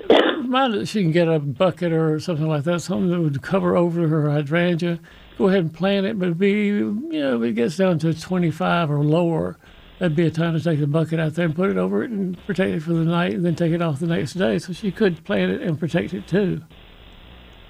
her 0.09 0.69
that 0.69 0.87
she 0.87 1.01
can 1.01 1.11
get 1.11 1.27
a 1.27 1.39
bucket 1.39 1.91
or 1.91 2.19
something 2.19 2.47
like 2.47 2.63
that, 2.63 2.81
something 2.81 3.09
that 3.09 3.19
would 3.19 3.41
cover 3.41 3.75
over 3.75 4.07
her 4.07 4.29
hydrangea. 4.29 4.99
Go 5.37 5.47
ahead 5.47 5.61
and 5.61 5.73
plant 5.73 6.05
it, 6.05 6.19
but 6.19 6.37
be, 6.37 6.51
you 6.51 7.01
know, 7.11 7.41
if 7.41 7.49
it 7.49 7.53
gets 7.53 7.77
down 7.77 7.99
to 7.99 8.13
25 8.13 8.91
or 8.91 9.03
lower, 9.03 9.57
that'd 9.99 10.15
be 10.15 10.27
a 10.27 10.31
time 10.31 10.53
to 10.53 10.63
take 10.63 10.79
the 10.79 10.87
bucket 10.87 11.19
out 11.19 11.33
there 11.33 11.45
and 11.45 11.55
put 11.55 11.69
it 11.69 11.77
over 11.77 12.03
it 12.03 12.11
and 12.11 12.37
protect 12.45 12.71
it 12.71 12.81
for 12.81 12.93
the 12.93 13.03
night 13.03 13.33
and 13.33 13.43
then 13.43 13.55
take 13.55 13.71
it 13.71 13.81
off 13.81 13.99
the 13.99 14.07
next 14.07 14.33
day. 14.33 14.59
So 14.59 14.73
she 14.73 14.91
could 14.91 15.23
plant 15.23 15.51
it 15.51 15.61
and 15.61 15.79
protect 15.79 16.13
it 16.13 16.27
too. 16.27 16.61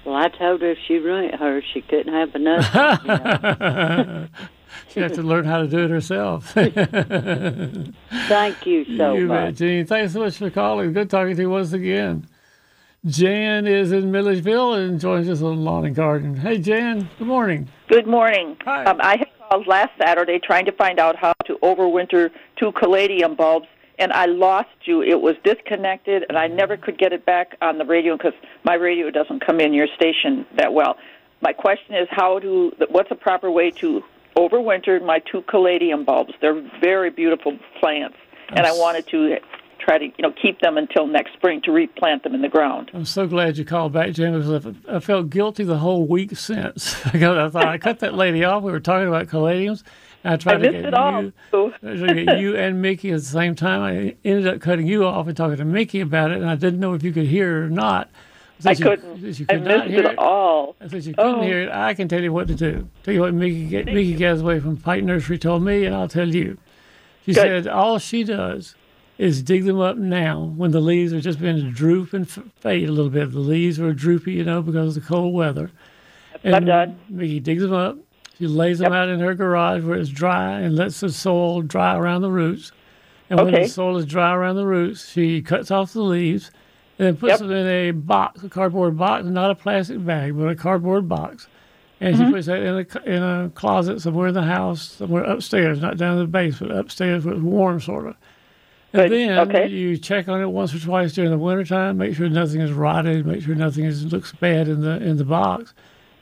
Well, 0.04 0.16
I 0.16 0.28
told 0.28 0.60
her 0.60 0.72
if 0.72 0.78
she 0.86 0.98
rent 0.98 1.34
her, 1.36 1.62
she 1.72 1.80
couldn't 1.80 2.12
have 2.12 2.34
enough. 2.34 2.74
you 3.02 3.08
know. 3.08 4.28
She 4.88 5.00
has 5.00 5.12
to 5.12 5.22
learn 5.22 5.44
how 5.44 5.60
to 5.60 5.66
do 5.66 5.78
it 5.84 5.90
herself. 5.90 6.50
Thank 6.52 6.76
you 8.66 8.84
so 8.96 9.14
you 9.14 9.28
bet, 9.28 9.44
much. 9.46 9.54
Jean. 9.56 9.86
Thanks 9.86 10.12
so 10.12 10.20
much 10.20 10.36
for 10.36 10.50
calling. 10.50 10.92
Good 10.92 11.10
talking 11.10 11.36
to 11.36 11.42
you 11.42 11.50
once 11.50 11.72
again. 11.72 12.28
Jan 13.06 13.66
is 13.66 13.92
in 13.92 14.10
Milledgeville 14.10 14.72
and 14.74 14.98
joins 14.98 15.28
us 15.28 15.42
on 15.42 15.62
Lawn 15.62 15.84
and 15.84 15.94
Garden. 15.94 16.36
Hey, 16.36 16.56
Jan. 16.56 17.10
Good 17.18 17.26
morning. 17.26 17.68
Good 17.88 18.06
morning. 18.06 18.56
Hi. 18.64 18.84
Um, 18.84 18.98
I 19.02 19.18
had 19.18 19.28
called 19.48 19.66
last 19.66 19.90
Saturday 19.98 20.38
trying 20.38 20.64
to 20.64 20.72
find 20.72 20.98
out 20.98 21.14
how 21.16 21.34
to 21.44 21.58
overwinter 21.62 22.30
two 22.56 22.72
caladium 22.72 23.34
bulbs, 23.34 23.66
and 23.98 24.10
I 24.10 24.24
lost 24.24 24.70
you. 24.84 25.02
It 25.02 25.20
was 25.20 25.34
disconnected, 25.44 26.24
and 26.30 26.38
I 26.38 26.46
never 26.46 26.78
could 26.78 26.96
get 26.96 27.12
it 27.12 27.26
back 27.26 27.58
on 27.60 27.76
the 27.76 27.84
radio 27.84 28.16
because 28.16 28.32
my 28.64 28.74
radio 28.74 29.10
doesn't 29.10 29.44
come 29.44 29.60
in 29.60 29.74
your 29.74 29.88
station 29.94 30.46
that 30.56 30.72
well. 30.72 30.96
My 31.42 31.52
question 31.52 31.94
is, 31.96 32.08
how 32.10 32.38
do 32.38 32.72
what's 32.88 33.10
a 33.10 33.16
proper 33.16 33.50
way 33.50 33.70
to 33.72 34.02
overwinter 34.36 35.04
my 35.04 35.20
two 35.30 35.42
caladium 35.42 36.04
bulbs? 36.04 36.32
They're 36.40 36.62
very 36.80 37.10
beautiful 37.10 37.58
plants, 37.80 38.16
and 38.48 38.66
I 38.66 38.72
wanted 38.72 39.06
to 39.08 39.38
try 39.84 39.98
to 39.98 40.04
you 40.04 40.12
know 40.20 40.32
keep 40.32 40.60
them 40.60 40.78
until 40.78 41.06
next 41.06 41.34
spring 41.34 41.60
to 41.62 41.72
replant 41.72 42.22
them 42.22 42.34
in 42.34 42.42
the 42.42 42.48
ground. 42.48 42.90
I'm 42.94 43.04
so 43.04 43.26
glad 43.26 43.56
you 43.56 43.64
called 43.64 43.92
back, 43.92 44.12
Jim. 44.12 44.32
Because 44.38 44.74
I 44.88 45.00
felt 45.00 45.30
guilty 45.30 45.64
the 45.64 45.78
whole 45.78 46.06
week 46.06 46.36
since 46.36 47.02
because 47.12 47.38
I 47.38 47.48
thought 47.48 47.68
I 47.68 47.78
cut 47.78 48.00
that 48.00 48.14
lady 48.14 48.44
off. 48.44 48.62
We 48.62 48.72
were 48.72 48.80
talking 48.80 49.08
about 49.08 49.26
caladiums. 49.28 49.82
And 50.22 50.32
I 50.32 50.36
tried 50.38 50.56
I 50.56 50.58
to 50.58 50.72
get 50.72 50.84
it 50.86 50.94
all. 50.94 51.22
you, 51.22 51.32
to 51.82 52.24
get 52.24 52.38
you 52.38 52.56
and 52.56 52.80
Mickey 52.80 53.10
at 53.10 53.20
the 53.20 53.26
same 53.26 53.54
time. 53.54 53.82
I 53.82 54.16
ended 54.24 54.48
up 54.48 54.60
cutting 54.60 54.86
you 54.86 55.04
off 55.04 55.26
and 55.26 55.36
talking 55.36 55.58
to 55.58 55.64
Mickey 55.64 56.00
about 56.00 56.30
it, 56.30 56.38
and 56.38 56.48
I 56.48 56.56
didn't 56.56 56.80
know 56.80 56.94
if 56.94 57.02
you 57.02 57.12
could 57.12 57.26
hear 57.26 57.64
or 57.64 57.68
not. 57.68 58.10
I 58.60 58.62
Since 58.74 58.78
you- 58.80 58.84
couldn't. 58.86 59.18
you 59.22 59.46
I 59.48 59.52
could 59.54 59.62
not 59.64 59.78
missed 59.78 59.90
hear 59.90 60.04
it 60.12 60.18
all. 60.18 60.76
Since 60.88 61.06
you 61.06 61.14
couldn't 61.14 61.34
Oh. 61.34 61.42
hear 61.42 61.62
it, 61.62 61.70
I 61.70 61.92
can 61.94 62.08
tell 62.08 62.22
you 62.22 62.32
what 62.32 62.46
to 62.48 62.54
do. 62.54 62.88
Tell 63.02 63.12
you 63.12 63.20
what 63.20 63.34
Mickey, 63.34 63.64
Mickey 63.84 64.16
Gasaway 64.16 64.62
from 64.62 64.76
Pike 64.76 65.02
Nursery 65.04 65.38
told 65.38 65.62
me, 65.64 65.84
and 65.84 65.94
I'll 65.94 66.08
tell 66.08 66.28
you. 66.28 66.56
She 67.26 67.32
Good. 67.32 67.64
said 67.64 67.66
all 67.68 67.98
she 67.98 68.22
does 68.22 68.74
is 69.18 69.42
dig 69.42 69.64
them 69.64 69.80
up 69.80 69.96
now 69.96 70.52
when 70.56 70.70
the 70.70 70.80
leaves 70.80 71.12
are 71.12 71.20
just 71.20 71.38
beginning 71.40 71.64
to 71.64 71.70
droop 71.70 72.12
and 72.12 72.28
fade 72.28 72.88
a 72.88 72.92
little 72.92 73.10
bit. 73.10 73.32
The 73.32 73.38
leaves 73.40 73.80
are 73.80 73.92
droopy, 73.92 74.32
you 74.32 74.44
know, 74.44 74.62
because 74.62 74.96
of 74.96 75.02
the 75.02 75.08
cold 75.08 75.34
weather. 75.34 75.70
what 76.42 76.54
I've 76.54 76.66
done. 76.66 76.96
Mickey 77.08 77.40
digs 77.40 77.62
them 77.62 77.72
up. 77.72 77.96
She 78.38 78.46
lays 78.46 78.78
them 78.80 78.92
out 78.92 79.08
in 79.08 79.20
her 79.20 79.34
garage 79.34 79.82
where 79.84 79.96
it's 79.98 80.10
dry 80.10 80.60
and 80.60 80.76
lets 80.76 81.00
the 81.00 81.08
soil 81.10 81.62
dry 81.62 81.96
around 81.96 82.22
the 82.22 82.30
roots. 82.30 82.72
And 83.30 83.40
when 83.40 83.54
the 83.54 83.66
soil 83.68 83.96
is 83.96 84.04
dry 84.06 84.34
around 84.34 84.56
the 84.56 84.66
roots, 84.66 85.08
she 85.10 85.40
cuts 85.40 85.70
off 85.70 85.92
the 85.92 86.02
leaves 86.02 86.50
and 86.98 87.06
then 87.08 87.16
puts 87.16 87.32
Yep. 87.32 87.38
them 87.40 87.50
in 87.52 87.66
a 87.66 87.90
box, 87.92 88.42
a 88.44 88.48
cardboard 88.48 88.96
box, 88.96 89.24
not 89.26 89.50
a 89.50 89.54
plastic 89.54 90.04
bag, 90.04 90.36
but 90.36 90.48
a 90.48 90.54
cardboard 90.54 91.08
box. 91.08 91.46
And 92.00 92.14
Mm-hmm. 92.14 92.26
she 92.26 92.32
puts 92.32 92.46
that 92.46 92.60
in 92.62 92.74
a, 92.74 93.08
in 93.16 93.22
a 93.22 93.50
closet 93.54 94.00
somewhere 94.00 94.28
in 94.28 94.34
the 94.34 94.42
house, 94.42 94.82
somewhere 94.98 95.24
upstairs, 95.24 95.80
not 95.80 95.96
down 95.96 96.14
in 96.14 96.18
the 96.20 96.26
basement, 96.26 96.72
upstairs 96.72 97.24
where 97.24 97.34
it's 97.34 97.42
warm, 97.42 97.80
sort 97.80 98.06
of. 98.06 98.16
And 98.92 99.10
Good. 99.10 99.28
then 99.28 99.38
Okay. 99.50 99.68
you 99.68 99.96
check 99.96 100.28
on 100.28 100.40
it 100.40 100.46
once 100.46 100.72
or 100.74 100.78
twice 100.78 101.12
during 101.14 101.30
the 101.30 101.38
wintertime, 101.38 101.96
make 101.98 102.14
sure 102.14 102.28
nothing 102.28 102.60
is 102.60 102.72
rotted, 102.72 103.26
make 103.26 103.42
sure 103.42 103.54
nothing 103.56 103.84
is, 103.84 104.12
looks 104.12 104.32
bad 104.32 104.68
in 104.68 104.82
the 104.82 105.02
in 105.02 105.16
the 105.16 105.24
box. 105.24 105.74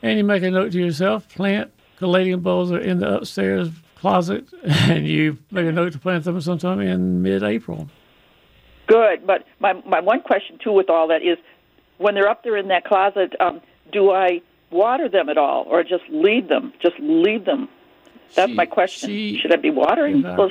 And 0.02 0.16
you 0.16 0.24
make 0.24 0.42
a 0.42 0.50
note 0.50 0.72
to 0.72 0.78
yourself, 0.78 1.28
plant 1.28 1.70
caladium 1.98 2.40
bulbs 2.40 2.72
are 2.72 2.78
in 2.80 2.98
the 2.98 3.16
upstairs 3.16 3.68
closet, 3.96 4.46
and 4.64 5.06
you 5.06 5.36
make 5.50 5.66
a 5.66 5.72
note 5.72 5.92
to 5.92 5.98
plant 5.98 6.24
them 6.24 6.40
sometime 6.40 6.80
in 6.80 7.20
mid-April. 7.22 7.88
Good, 8.86 9.26
but 9.26 9.46
my 9.60 9.74
my 9.86 10.00
one 10.00 10.20
question 10.20 10.58
too 10.62 10.72
with 10.72 10.90
all 10.90 11.08
that 11.08 11.22
is, 11.22 11.38
when 11.98 12.14
they're 12.14 12.28
up 12.28 12.42
there 12.42 12.56
in 12.56 12.68
that 12.68 12.84
closet, 12.84 13.34
um, 13.40 13.60
do 13.92 14.10
I 14.10 14.42
water 14.70 15.08
them 15.08 15.28
at 15.28 15.38
all, 15.38 15.64
or 15.68 15.82
just 15.82 16.04
leave 16.08 16.48
them? 16.48 16.72
Just 16.80 16.96
leave 16.98 17.44
them. 17.44 17.68
That's 18.34 18.50
She- 18.50 18.56
my 18.56 18.66
question. 18.66 19.08
she- 19.08 19.38
Should 19.38 19.52
I 19.52 19.56
be 19.56 19.70
watering 19.70 20.22
those? 20.22 20.50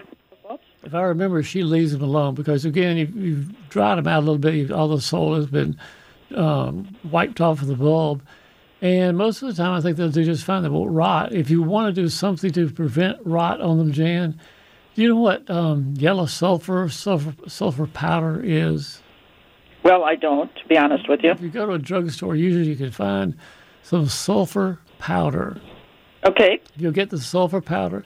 If 0.84 0.96
I 0.96 1.02
remember, 1.04 1.44
she 1.44 1.64
leaves 1.64 1.92
them 1.94 2.02
alone 2.02 2.34
because 2.34 2.66
again, 2.66 2.98
you've, 2.98 3.16
you've 3.16 3.70
dried 3.70 3.98
them 4.00 4.08
out 4.08 4.18
a 4.20 4.26
little 4.26 4.40
bit. 4.40 4.56
You've, 4.56 4.72
all 4.72 4.88
the 4.88 5.00
soil 5.00 5.36
has 5.36 5.46
been 5.46 5.78
um, 6.36 6.96
wiped 7.04 7.40
off 7.40 7.62
of 7.62 7.68
the 7.68 7.76
bulb, 7.76 8.24
and 8.82 9.16
most 9.18 9.42
of 9.44 9.48
the 9.48 9.54
time, 9.62 9.74
I 9.74 9.82
think 9.82 9.98
they'll 9.98 10.10
do 10.10 10.24
just 10.24 10.44
fine. 10.44 10.64
They 10.64 10.70
won't 10.70 10.90
rot. 10.92 11.34
If 11.34 11.50
you 11.52 11.62
want 11.62 11.94
to 11.96 12.02
do 12.02 12.08
something 12.08 12.52
to 12.54 12.70
prevent 12.70 13.18
rot 13.26 13.62
on 13.62 13.78
them, 13.78 13.92
Jan, 13.92 14.40
do 14.96 15.02
you 15.02 15.10
know 15.10 15.20
what 15.20 15.50
um, 15.50 15.94
yellow 15.98 16.26
sulfur, 16.26 16.90
sulfur 16.90 17.34
sulfur 17.48 17.88
powder 17.88 18.42
is? 18.44 19.02
Well, 19.84 20.04
I 20.04 20.16
don't, 20.16 20.54
to 20.56 20.68
be 20.68 20.78
honest 20.78 21.10
with 21.10 21.22
you. 21.24 21.32
If 21.32 21.42
you 21.42 21.50
go 21.50 21.66
to 21.66 21.74
a 21.74 21.80
drugstore, 21.80 22.36
usually 22.36 22.66
you 22.68 22.76
can 22.76 22.92
find 22.92 23.36
some 23.84 24.08
sulfur 24.08 24.80
powder. 25.00 25.60
Okay, 26.24 26.62
You'll 26.78 26.92
get 26.92 27.10
the 27.10 27.20
sulfur 27.20 27.62
powder 27.62 28.06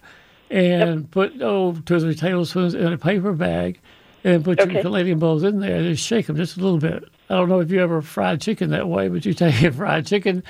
and 0.50 1.10
put 1.12 1.34
oh 1.42 1.74
two 1.86 1.96
or 1.96 2.00
three 2.00 2.15
tablespoons 2.15 2.74
in 2.74 2.94
a 2.94 2.98
paper 2.98 3.34
bag 3.34 3.80
and 4.24 4.44
put 4.44 4.60
Okay. 4.62 4.74
your 4.74 4.82
caladium 4.84 5.20
balls 5.20 5.44
in 5.44 5.60
there 5.60 5.75
and 5.77 5.86
just 5.96 6.08
shake 6.08 6.27
them 6.27 6.38
just 6.38 6.56
a 6.56 6.62
little 6.62 6.77
bit. 6.77 7.04
I 7.30 7.34
don't 7.34 7.50
know 7.50 7.60
if 7.60 7.72
you 7.72 7.82
ever 7.82 8.01
fried 8.01 8.39
chicken 8.42 8.70
that 8.70 8.88
way, 8.88 9.10
but 9.10 9.25
you 9.25 9.34
take 9.34 9.62
a 9.63 9.72
fried 9.72 10.06
chicken 10.06 10.44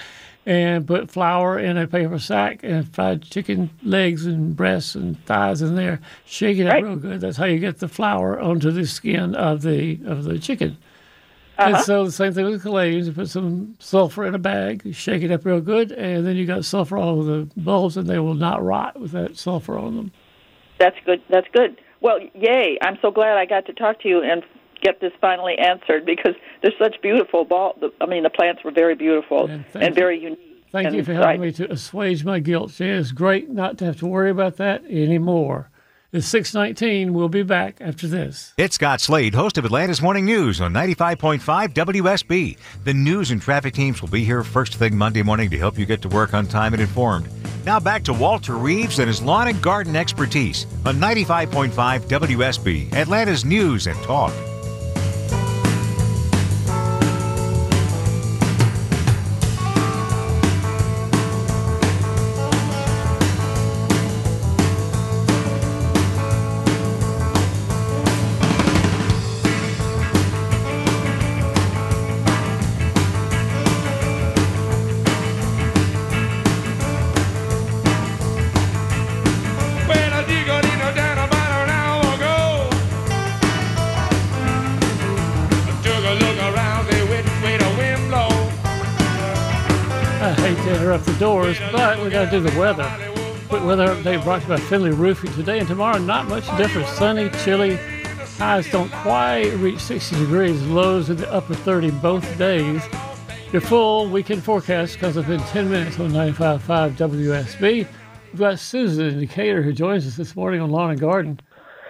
and 0.45 0.85
put 0.85 1.09
flour 1.09 1.57
in 1.57 1.77
a 1.77 1.87
paper 1.87 2.19
sack 2.19 2.59
and 2.63 2.87
fried 2.93 3.23
chicken 3.23 3.69
legs 3.83 4.25
and 4.25 4.55
breasts 4.55 4.95
and 4.95 5.23
thighs 5.25 5.61
in 5.61 5.75
there. 5.75 5.99
Shake 6.25 6.57
it 6.57 6.67
up 6.67 6.83
real 6.83 6.95
good. 6.95 7.21
That's 7.21 7.37
how 7.37 7.45
you 7.45 7.59
get 7.59 7.79
the 7.79 7.87
flour 7.87 8.39
onto 8.39 8.71
the 8.71 8.85
skin 8.85 9.35
of 9.35 9.63
the 9.63 9.99
of 10.05 10.23
the 10.23 10.37
chicken. 10.37 10.77
Uh-huh. 11.57 11.75
And 11.75 11.85
so 11.85 12.03
the 12.03 12.11
same 12.11 12.33
thing 12.33 12.45
with 12.45 12.63
caladiums. 12.63 13.05
You 13.05 13.13
put 13.13 13.29
some 13.29 13.75
sulfur 13.79 14.25
in 14.25 14.35
a 14.35 14.39
bag, 14.39 14.93
shake 14.93 15.23
it 15.23 15.31
up 15.31 15.45
real 15.45 15.61
good, 15.61 15.91
and 15.91 16.27
then 16.27 16.35
you 16.35 16.45
got 16.45 16.65
sulfur 16.65 16.97
all 16.97 17.19
over 17.19 17.23
the 17.23 17.49
bulbs, 17.55 17.95
and 17.95 18.07
they 18.07 18.19
will 18.19 18.33
not 18.33 18.63
rot 18.63 18.99
with 18.99 19.11
that 19.11 19.37
sulfur 19.37 19.77
on 19.77 19.95
them. 19.95 20.11
that's 20.79 20.97
good. 21.05 21.21
That's 21.29 21.47
good. 21.53 21.79
Well, 22.01 22.19
yay! 22.35 22.77
I'm 22.81 22.97
so 23.01 23.09
glad 23.09 23.37
I 23.37 23.45
got 23.45 23.65
to 23.67 23.73
talk 23.73 24.01
to 24.01 24.09
you 24.09 24.21
and 24.21 24.43
get 24.85 25.01
this 25.01 25.11
finally 25.19 25.55
answered 25.57 26.05
because 26.05 26.35
they're 26.61 26.71
such 26.79 27.01
beautiful 27.01 27.43
ball. 27.45 27.75
I 28.01 28.05
mean, 28.05 28.23
the 28.23 28.29
plants 28.29 28.63
were 28.63 28.71
very 28.71 28.95
beautiful 28.95 29.47
And 29.47 29.65
thank 29.67 29.83
and 29.85 29.95
you. 29.95 30.01
very 30.01 30.19
unique. 30.19 30.51
Thank 30.71 30.91
you 30.91 30.99
And 30.99 31.05
for 31.05 31.13
I- 31.13 31.15
helping 31.15 31.41
me 31.41 31.51
to 31.53 31.71
assuage 31.71 32.23
my 32.23 32.39
guilt. 32.39 32.73
Jan, 32.77 32.97
it's 32.99 33.11
great 33.11 33.49
not 33.49 33.77
to 33.79 33.85
have 33.85 33.97
to 33.99 34.05
worry 34.05 34.29
about 34.29 34.57
that 34.57 34.83
anymore. 34.89 35.69
It's 36.13 36.27
619. 36.27 37.13
We'll 37.13 37.27
be 37.27 37.43
back 37.43 37.77
after 37.81 38.07
this. 38.07 38.53
It's 38.57 38.75
Scott 38.75 39.01
Slade, 39.01 39.35
host 39.35 39.57
of 39.57 39.65
Atlanta's 39.65 40.01
Morning 40.01 40.23
News 40.25 40.61
on 40.61 40.71
95.5 40.71 41.73
WSB. 41.73 42.57
The 42.85 42.93
news 42.93 43.31
and 43.31 43.41
traffic 43.41 43.73
teams 43.73 44.01
will 44.01 44.07
be 44.09 44.23
here 44.23 44.41
first 44.43 44.75
thing 44.75 44.95
Monday 44.97 45.23
morning 45.23 45.49
to 45.49 45.57
help 45.57 45.77
you 45.77 45.85
get 45.85 46.01
to 46.03 46.07
work 46.09 46.33
on 46.33 46.45
time 46.47 46.71
and 46.73 46.81
informed. 46.81 47.27
Now 47.65 47.81
back 47.81 48.03
to 48.03 48.13
Walter 48.13 48.53
Reeves 48.55 48.99
and 48.99 49.07
his 49.09 49.21
lawn 49.21 49.49
and 49.49 49.61
garden 49.61 49.95
expertise 49.97 50.65
on 50.85 50.95
95.5 51.01 52.07
WSB, 52.07 52.93
Atlanta's 52.93 53.43
News 53.43 53.87
and 53.87 53.97
Talk. 54.03 54.31
We 92.05 92.11
got 92.11 92.25
to 92.25 92.31
do 92.31 92.39
the 92.39 92.59
weather. 92.59 92.83
Quick 93.49 93.63
weather 93.63 93.87
update 93.87 94.23
brought 94.23 94.43
to 94.43 94.47
you 94.47 94.53
by 94.53 94.59
Finley 94.59 94.91
Roofing. 94.91 95.33
Today 95.33 95.57
and 95.57 95.67
tomorrow, 95.67 95.97
not 95.97 96.27
much 96.27 96.45
difference. 96.55 96.87
Sunny, 96.89 97.31
chilly. 97.43 97.77
Highs 98.37 98.69
don't 98.69 98.91
quite 98.91 99.49
reach 99.53 99.79
60 99.79 100.15
degrees. 100.19 100.61
Lows 100.67 101.09
in 101.09 101.17
the 101.17 101.31
upper 101.33 101.55
30 101.55 101.89
both 101.91 102.37
days. 102.37 102.83
Your 103.51 103.61
full 103.61 104.07
weekend 104.07 104.43
forecast 104.43 104.99
comes 104.99 105.17
up 105.17 105.29
in 105.29 105.39
10 105.39 105.67
minutes 105.67 105.99
on 105.99 106.11
95.5 106.11 106.95
WSB. 106.95 107.87
We've 108.31 108.39
got 108.39 108.59
Susan 108.59 109.07
in 109.07 109.19
Decatur 109.19 109.63
who 109.63 109.73
joins 109.73 110.05
us 110.05 110.15
this 110.15 110.35
morning 110.35 110.61
on 110.61 110.69
Lawn 110.69 110.91
and 110.91 110.99
Garden. 110.99 111.39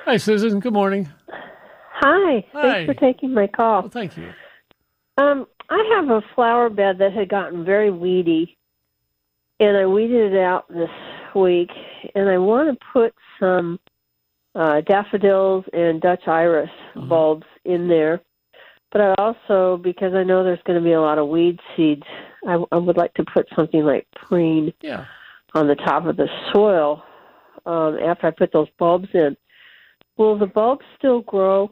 Hi, 0.06 0.16
Susan. 0.16 0.62
Good 0.62 0.74
morning. 0.74 1.10
Hi. 1.28 2.46
Hi. 2.54 2.62
Thanks 2.62 2.94
for 2.94 3.00
taking 3.02 3.34
my 3.34 3.48
call. 3.48 3.82
Well, 3.82 3.90
thank 3.90 4.16
you. 4.16 4.32
Um, 5.18 5.46
I 5.70 5.96
have 5.96 6.10
a 6.10 6.22
flower 6.36 6.70
bed 6.70 7.00
that 7.00 7.12
had 7.12 7.28
gotten 7.28 7.66
very 7.66 7.92
weedy, 7.92 8.58
and 9.60 9.78
I 9.78 9.86
weeded 9.86 10.34
it 10.34 10.40
out 10.40 10.68
this 10.70 10.90
week, 11.36 11.70
and 12.14 12.30
I 12.30 12.38
want 12.38 12.78
to 12.78 12.86
put 12.94 13.14
some 13.40 13.80
uh, 14.54 14.82
daffodils 14.82 15.66
and 15.74 16.02
Dutch 16.02 16.28
iris 16.28 16.70
Uh-huh. 16.96 17.06
bulbs 17.08 17.46
in 17.66 17.88
there. 17.88 18.22
But 18.92 19.02
I 19.02 19.14
also, 19.18 19.78
because 19.78 20.14
I 20.14 20.24
know 20.24 20.44
there's 20.44 20.62
going 20.66 20.80
to 20.80 20.84
be 20.84 20.94
a 20.94 21.02
lot 21.02 21.18
of 21.18 21.28
weed 21.28 21.60
seeds, 21.76 22.04
I, 22.48 22.64
I 22.72 22.78
would 22.78 22.96
like 22.96 23.14
to 23.16 23.26
put 23.26 23.48
something 23.56 23.84
like 23.84 24.08
preen 24.16 24.72
Yeah. 24.82 25.06
on 25.54 25.68
the 25.68 25.76
top 25.76 26.06
of 26.06 26.16
the 26.16 26.30
soil 26.54 27.04
um, 27.66 27.98
after 28.00 28.28
I 28.28 28.32
put 28.32 28.54
those 28.54 28.70
bulbs 28.80 29.10
in. 29.14 29.36
Will 30.18 30.38
the 30.38 30.46
bulbs 30.48 30.86
still 30.98 31.22
grow? 31.22 31.72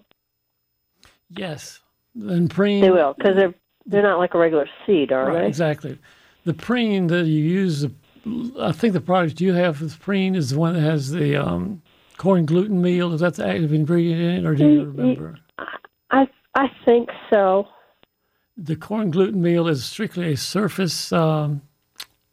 Yes. 1.29 1.79
And 2.15 2.49
preen. 2.49 2.81
They 2.81 2.91
will, 2.91 3.13
because 3.13 3.35
they're 3.35 3.53
they're 3.85 4.03
not 4.03 4.17
like 4.19 4.33
a 4.33 4.37
regular 4.37 4.67
seed, 4.85 5.11
are 5.11 5.27
Right, 5.27 5.41
they? 5.41 5.47
exactly. 5.47 5.97
The 6.45 6.53
preen 6.53 7.07
that 7.07 7.25
you 7.25 7.43
use, 7.43 7.85
I 8.59 8.71
think 8.73 8.93
the 8.93 9.01
product 9.01 9.39
you 9.41 9.53
have 9.53 9.81
with 9.81 9.99
preen 9.99 10.35
is 10.35 10.49
the 10.51 10.59
one 10.59 10.73
that 10.73 10.81
has 10.81 11.11
the 11.11 11.35
um, 11.37 11.81
corn 12.17 12.45
gluten 12.45 12.81
meal. 12.81 13.13
Is 13.13 13.21
that 13.21 13.35
the 13.35 13.47
active 13.47 13.73
ingredient 13.73 14.21
in 14.21 14.29
it, 14.29 14.45
or 14.45 14.55
do 14.55 14.63
you 14.63 14.81
Mm, 14.81 14.85
mm. 14.95 14.97
remember? 14.97 15.39
I 16.11 16.27
I 16.55 16.67
think 16.85 17.09
so. 17.29 17.67
The 18.57 18.75
corn 18.75 19.09
gluten 19.11 19.41
meal 19.41 19.67
is 19.67 19.83
strictly 19.85 20.33
a 20.33 20.37
surface 20.37 21.11
um, 21.11 21.61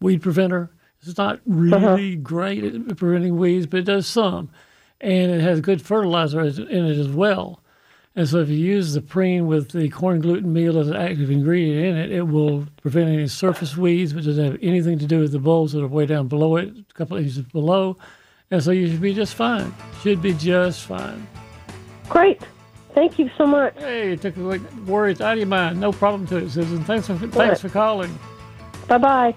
weed 0.01 0.23
preventer. 0.23 0.71
It's 1.03 1.17
not 1.17 1.41
really 1.47 2.17
great 2.17 2.63
at 2.63 2.97
preventing 2.99 3.39
weeds, 3.39 3.67
but 3.67 3.81
it 3.81 3.87
does 3.87 4.07
some, 4.07 4.51
and 5.01 5.31
it 5.31 5.41
has 5.41 5.63
good 5.63 5.81
fertilizer 5.81 6.43
in 6.43 6.85
it 6.85 6.99
as 6.99 7.09
well. 7.09 7.60
And 8.17 8.29
so 8.29 8.39
if 8.39 8.49
you 8.49 8.57
use 8.57 8.93
the 8.93 9.01
preen 9.01 9.47
with 9.47 9.71
the 9.71 9.89
corn 9.89 10.21
gluten 10.21 10.53
meal 10.53 10.79
as 10.79 10.89
an 10.89 10.97
active 10.97 11.31
ingredient 11.31 11.87
in 11.87 11.97
it, 11.97 12.11
it 12.11 12.23
will 12.23 12.67
prevent 12.83 13.09
any 13.09 13.29
surface 13.29 13.77
weeds, 13.77 14.15
which 14.15 14.25
doesn't 14.25 14.45
have 14.45 14.59
anything 14.63 14.99
to 14.99 15.07
do 15.07 15.21
with 15.21 15.31
the 15.33 15.39
bulbs 15.39 15.73
that 15.73 15.83
are 15.83 15.87
way 15.87 16.07
down 16.07 16.27
below 16.27 16.57
it, 16.57 16.69
a 16.69 16.95
couple 16.95 17.17
of 17.17 17.23
inches 17.23 17.43
below. 17.43 17.97
And 18.51 18.63
so 18.63 18.73
you 18.73 18.89
should 18.89 19.01
be 19.01 19.15
just 19.15 19.37
fine. 19.37 19.73
Should 20.03 20.21
be 20.21 20.35
just 20.35 20.87
fine. 20.87 21.27
Great. 22.09 22.43
Thank 22.95 23.21
you 23.21 23.31
so 23.39 23.47
much. 23.47 23.75
Hey, 23.79 24.13
it 24.13 24.23
took 24.23 24.35
the 24.35 24.61
worries 24.87 25.21
out 25.21 25.35
of 25.35 25.39
your 25.39 25.47
mind. 25.47 25.81
No 25.81 25.93
problem 25.93 26.27
to 26.29 26.39
it, 26.39 26.51
Susan. 26.51 26.83
Thanks 26.85 27.07
for 27.07 27.17
thanks 27.17 27.61
for 27.61 27.69
calling. 27.69 28.19
Bye 28.89 28.99
bye. 28.99 29.35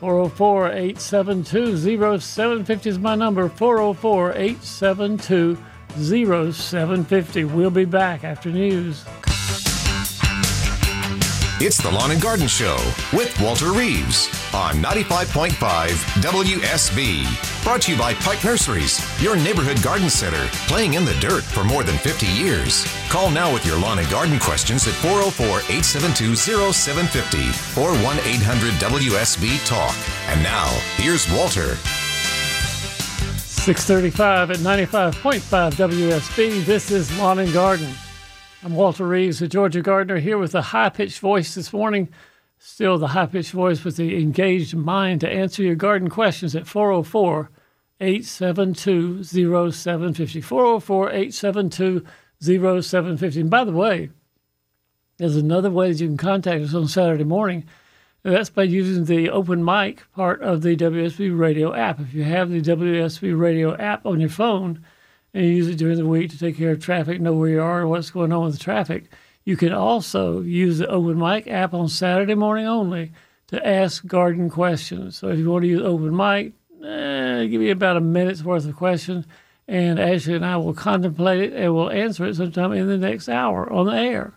404 0.00 0.68
872 0.68 2.20
0750 2.20 2.90
is 2.90 2.98
my 2.98 3.14
number. 3.14 3.48
404 3.48 4.32
872 4.32 5.58
0750. 5.98 7.44
We'll 7.44 7.70
be 7.70 7.84
back 7.84 8.24
after 8.24 8.50
news. 8.50 9.04
It's 11.62 11.76
the 11.76 11.90
Lawn 11.90 12.10
and 12.10 12.22
Garden 12.22 12.48
Show 12.48 12.78
with 13.12 13.38
Walter 13.38 13.72
Reeves 13.72 14.28
on 14.54 14.76
95.5 14.76 15.50
WSB. 16.22 17.62
Brought 17.62 17.82
to 17.82 17.92
you 17.92 17.98
by 17.98 18.14
Pike 18.14 18.42
Nurseries, 18.42 18.98
your 19.22 19.36
neighborhood 19.36 19.82
garden 19.82 20.08
center, 20.08 20.46
playing 20.68 20.94
in 20.94 21.04
the 21.04 21.12
dirt 21.16 21.42
for 21.44 21.62
more 21.62 21.82
than 21.82 21.98
50 21.98 22.26
years. 22.28 22.86
Call 23.10 23.30
now 23.30 23.52
with 23.52 23.66
your 23.66 23.78
lawn 23.78 23.98
and 23.98 24.08
garden 24.08 24.38
questions 24.38 24.88
at 24.88 24.94
404 24.94 25.58
872 25.68 26.34
0750 26.34 27.78
or 27.78 27.92
1 28.02 28.16
800 28.24 28.72
WSB 28.80 29.62
Talk. 29.66 29.94
And 30.28 30.42
now, 30.42 30.68
here's 30.96 31.30
Walter. 31.30 31.76
635 33.60 34.52
at 34.52 34.56
95.5 34.56 35.72
WSB. 35.72 36.64
This 36.64 36.90
is 36.90 37.16
Lawn 37.18 37.38
and 37.40 37.52
Garden. 37.52 37.92
I'm 38.64 38.74
Walter 38.74 39.06
Reeves, 39.06 39.40
the 39.40 39.48
Georgia 39.48 39.82
gardener, 39.82 40.18
here 40.18 40.38
with 40.38 40.54
a 40.54 40.62
high 40.62 40.88
pitched 40.88 41.20
voice 41.20 41.54
this 41.54 41.70
morning. 41.70 42.08
Still 42.56 42.96
the 42.96 43.08
high 43.08 43.26
pitched 43.26 43.52
voice 43.52 43.84
with 43.84 43.98
the 43.98 44.16
engaged 44.16 44.74
mind 44.74 45.20
to 45.20 45.28
answer 45.28 45.62
your 45.62 45.74
garden 45.74 46.08
questions 46.08 46.56
at 46.56 46.66
404 46.66 47.50
872 48.00 49.24
0750. 49.24 50.40
404 50.40 51.10
872 51.10 52.06
0750. 52.40 53.40
And 53.42 53.50
by 53.50 53.64
the 53.64 53.72
way, 53.72 54.08
there's 55.18 55.36
another 55.36 55.70
way 55.70 55.92
that 55.92 56.00
you 56.00 56.06
can 56.06 56.16
contact 56.16 56.64
us 56.64 56.74
on 56.74 56.88
Saturday 56.88 57.24
morning. 57.24 57.66
That's 58.22 58.50
by 58.50 58.64
using 58.64 59.06
the 59.06 59.30
open 59.30 59.64
mic 59.64 60.02
part 60.12 60.42
of 60.42 60.60
the 60.60 60.76
WSB 60.76 61.38
radio 61.38 61.74
app. 61.74 62.00
If 62.00 62.12
you 62.12 62.22
have 62.24 62.50
the 62.50 62.60
WSB 62.60 63.38
radio 63.38 63.74
app 63.76 64.04
on 64.04 64.20
your 64.20 64.28
phone, 64.28 64.84
and 65.32 65.44
you 65.44 65.52
use 65.52 65.68
it 65.68 65.76
during 65.76 65.96
the 65.96 66.06
week 66.06 66.30
to 66.30 66.38
take 66.38 66.58
care 66.58 66.72
of 66.72 66.80
traffic, 66.80 67.20
know 67.20 67.32
where 67.32 67.48
you 67.48 67.62
are, 67.62 67.80
and 67.80 67.90
what's 67.90 68.10
going 68.10 68.32
on 68.32 68.44
with 68.44 68.58
the 68.58 68.64
traffic. 68.64 69.04
You 69.44 69.56
can 69.56 69.72
also 69.72 70.42
use 70.42 70.78
the 70.78 70.88
Open 70.88 71.18
Mic 71.18 71.46
app 71.46 71.72
on 71.72 71.88
Saturday 71.88 72.34
morning 72.34 72.66
only 72.66 73.12
to 73.46 73.66
ask 73.66 74.04
garden 74.06 74.50
questions. 74.50 75.16
So 75.16 75.28
if 75.28 75.38
you 75.38 75.50
want 75.50 75.62
to 75.62 75.68
use 75.68 75.82
Open 75.82 76.14
Mic, 76.14 76.52
eh, 76.84 77.46
give 77.46 77.60
me 77.60 77.70
about 77.70 77.96
a 77.96 78.00
minute's 78.00 78.44
worth 78.44 78.66
of 78.66 78.76
questions, 78.76 79.24
and 79.66 79.98
Ashley 79.98 80.34
and 80.34 80.44
I 80.44 80.56
will 80.58 80.74
contemplate 80.74 81.40
it 81.40 81.52
and 81.54 81.74
we'll 81.74 81.90
answer 81.90 82.26
it 82.26 82.36
sometime 82.36 82.72
in 82.72 82.86
the 82.86 82.98
next 82.98 83.28
hour 83.28 83.72
on 83.72 83.86
the 83.86 83.92
air. 83.92 84.34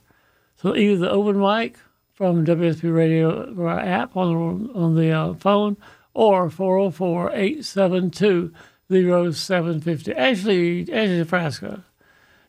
So 0.56 0.75
either 0.75 0.98
the 0.98 1.10
Open 1.10 1.40
Mic 1.40 1.78
from 2.13 2.46
WSB 2.46 2.93
Radio 2.93 3.70
app 3.79 4.15
on 4.15 4.67
the, 4.67 4.74
on 4.74 4.96
the 4.96 5.12
uh, 5.12 5.34
phone 5.34 5.77
or 6.13 6.50
404 6.50 7.32
872 7.32 8.53
0750. 8.91 10.13
Ashley, 10.13 10.82
Ashley 10.93 11.17
Nebraska, 11.17 11.84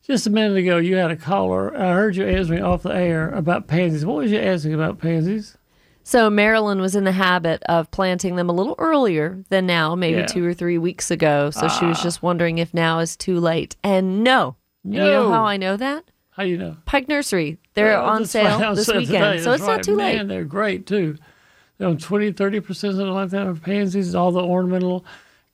just 0.03 0.27
a 0.27 0.31
minute 0.31 0.59
ago 0.59 0.77
you 0.77 0.97
had 0.97 1.11
a 1.11 1.17
caller. 1.17 1.75
I 1.77 1.93
heard 1.95 2.17
you 2.17 2.27
answering 2.27 2.63
off 2.63 2.83
the 2.83 2.95
air 2.95 3.31
about 3.31 3.67
pansies. 3.67 4.05
What 4.05 4.17
was 4.19 4.31
you 4.31 4.39
asking 4.39 4.75
about 4.75 4.99
pansies? 4.99 5.57
So 6.07 6.29
Marilyn 6.29 6.83
was 6.83 6.95
in 6.95 7.05
the 7.05 7.13
habit 7.13 7.63
of 7.65 7.91
planting 7.91 8.37
them 8.37 8.51
a 8.51 8.53
little 8.53 8.75
earlier 8.79 9.43
than 9.49 9.65
now, 9.65 9.95
maybe 9.95 10.19
Yeah. 10.19 10.27
two 10.27 10.45
or 10.45 10.53
three 10.53 10.77
weeks 10.77 11.11
ago. 11.11 11.49
So 11.49 11.69
she 11.69 11.87
was 11.87 12.03
just 12.03 12.23
wondering 12.23 12.59
if 12.59 12.75
now 12.75 12.99
is 12.99 13.17
too 13.17 13.41
late. 13.41 13.77
And 13.83 14.23
no. 14.23 14.57
And 14.85 14.93
you 14.93 15.01
know 15.01 15.23
No. 15.23 15.33
how 15.33 15.45
I 15.47 15.57
know 15.57 15.79
that? 15.79 16.05
How 16.37 16.43
do 16.43 16.49
you 16.49 16.59
know? 16.59 16.77
Pike 16.85 17.09
Nursery. 17.09 17.59
They're 17.75 17.97
on 17.97 18.27
sale 18.27 18.59
right, 18.59 18.75
this 18.75 18.89
weekend. 18.89 19.07
today, 19.07 19.39
so 19.39 19.51
that's 19.51 19.63
it's 19.63 19.69
not 19.69 19.75
right. 19.77 19.85
too 19.85 19.95
late. 19.95 20.17
Man, 20.17 20.27
they're 20.27 20.45
great 20.45 20.85
too. 20.85 21.17
They're 21.79 21.89
on 21.89 21.99
20, 21.99 22.33
30%, 22.33 22.75
something 22.75 23.07
like 23.09 23.31
that 23.31 23.47
of 23.47 23.63
pansies, 23.63 24.15
all 24.17 24.33
the 24.33 24.43
ornamental 24.43 25.05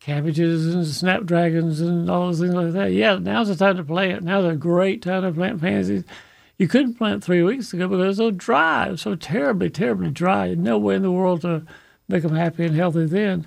cabbages 0.01 0.75
and 0.75 0.87
snapdragons 0.87 1.83
and 1.83 2.09
all 2.11 2.27
those 2.27 2.41
things 2.41 2.55
like 2.55 2.73
that. 2.73 2.93
Yeah, 2.93 3.19
now's 3.19 3.49
the 3.49 3.57
time 3.57 3.77
to 3.77 3.85
plant. 3.85 4.23
Now's 4.23 4.51
a 4.51 4.57
great 4.57 5.03
time 5.03 5.23
to 5.23 5.33
plant 5.33 5.61
pansies. 5.61 6.05
You 6.57 6.67
couldn't 6.67 6.95
plant 6.95 7.23
three 7.23 7.43
weeks 7.43 7.75
ago 7.75 7.87
because 7.87 8.03
it 8.03 8.07
was 8.07 8.17
so 8.17 8.31
dry, 8.31 8.87
it 8.87 8.93
was 8.93 9.03
so 9.03 9.15
terribly, 9.15 9.69
terribly 9.69 10.11
dry. 10.11 10.55
No 10.55 10.79
way 10.79 10.95
in 10.95 11.03
the 11.03 11.13
world 11.13 11.43
to 11.43 11.67
make 12.09 12.23
them 12.23 12.35
happy 12.35 12.65
and 12.65 12.75
healthy 12.75 13.05
then. 13.05 13.47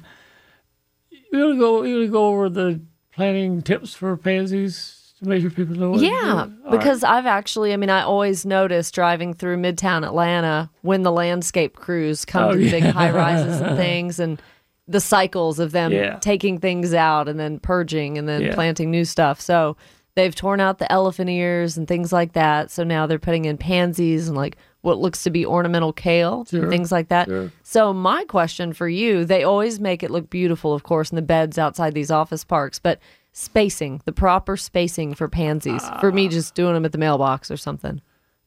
You 1.10 1.40
want 1.40 1.54
to 1.54 1.60
go, 1.60 1.82
you 1.84 1.96
want 1.96 2.08
to 2.08 2.12
go 2.12 2.28
over 2.28 2.50
the 2.50 2.82
planting 3.12 3.64
tips 3.64 3.96
for 3.96 4.16
pansies 4.18 4.93
to 5.24 5.30
make 5.30 5.42
sure 5.42 5.50
people 5.50 5.76
know 5.76 5.90
what 5.92 6.00
to 6.00 6.06
do? 6.06 6.12
Yeah, 6.12 6.48
because 6.72 7.04
I've 7.04 7.26
actually, 7.26 7.74
I 7.74 7.78
mean, 7.78 7.90
I 7.90 8.02
always 8.02 8.46
notice 8.46 8.92
driving 8.92 9.34
through 9.34 9.58
Midtown 9.58 10.06
Atlanta 10.06 10.70
when 10.82 11.04
the 11.04 11.12
landscape 11.12 11.76
crews 11.76 12.26
come 12.26 12.44
Oh, 12.44 12.52
to 12.52 12.58
the 12.58 12.70
big 12.72 12.84
high 12.84 13.12
rises 13.12 13.62
and 13.62 13.76
things 13.78 14.20
and 14.20 14.42
the 14.88 15.00
cycles 15.00 15.60
of 15.60 15.72
them 15.72 15.92
Yeah. 15.92 16.20
taking 16.20 16.60
things 16.60 16.94
out 16.94 17.28
and 17.30 17.40
then 17.40 17.60
purging 17.60 18.18
and 18.18 18.28
then 18.28 18.42
Yeah. 18.42 18.54
planting 18.54 18.92
new 18.92 19.06
stuff. 19.06 19.40
So 19.40 19.78
they've 20.16 20.36
torn 20.36 20.60
out 20.60 20.78
the 20.80 20.92
elephant 20.92 21.30
ears 21.30 21.78
and 21.78 21.88
things 21.88 22.12
like 22.12 22.34
that. 22.34 22.70
So 22.70 22.84
now 22.84 23.08
they're 23.08 23.18
putting 23.20 23.46
in 23.46 23.58
pansies 23.58 24.28
and 24.28 24.36
like 24.38 24.58
what 24.82 24.98
looks 25.00 25.24
to 25.24 25.30
be 25.30 25.46
ornamental 25.46 25.94
kale 25.94 26.46
Sure, 26.46 26.64
and 26.64 26.70
things 26.70 26.92
like 26.92 27.08
that. 27.08 27.30
sure. 27.30 27.50
So 27.64 27.94
my 27.94 28.26
question 28.26 28.74
for 28.74 28.90
you, 28.90 29.24
they 29.24 29.44
always 29.46 29.80
make 29.80 30.04
it 30.04 30.12
look 30.12 30.30
beautiful, 30.30 30.74
of 30.74 30.84
course, 30.84 31.10
in 31.10 31.16
the 31.16 31.22
beds 31.22 31.58
outside 31.58 31.94
these 31.94 32.12
office 32.12 32.44
parks, 32.44 32.80
but 32.80 33.00
spacing, 33.34 34.02
the 34.06 34.12
proper 34.14 34.56
spacing 34.56 35.14
for 35.14 35.28
pansies. 35.28 35.84
for 36.00 36.10
Ah. 36.10 36.16
me, 36.16 36.28
just 36.30 36.56
doing 36.56 36.74
them 36.74 36.86
at 36.86 36.92
the 36.94 36.98
mailbox 36.98 37.52
or 37.52 37.58
something. 37.58 38.02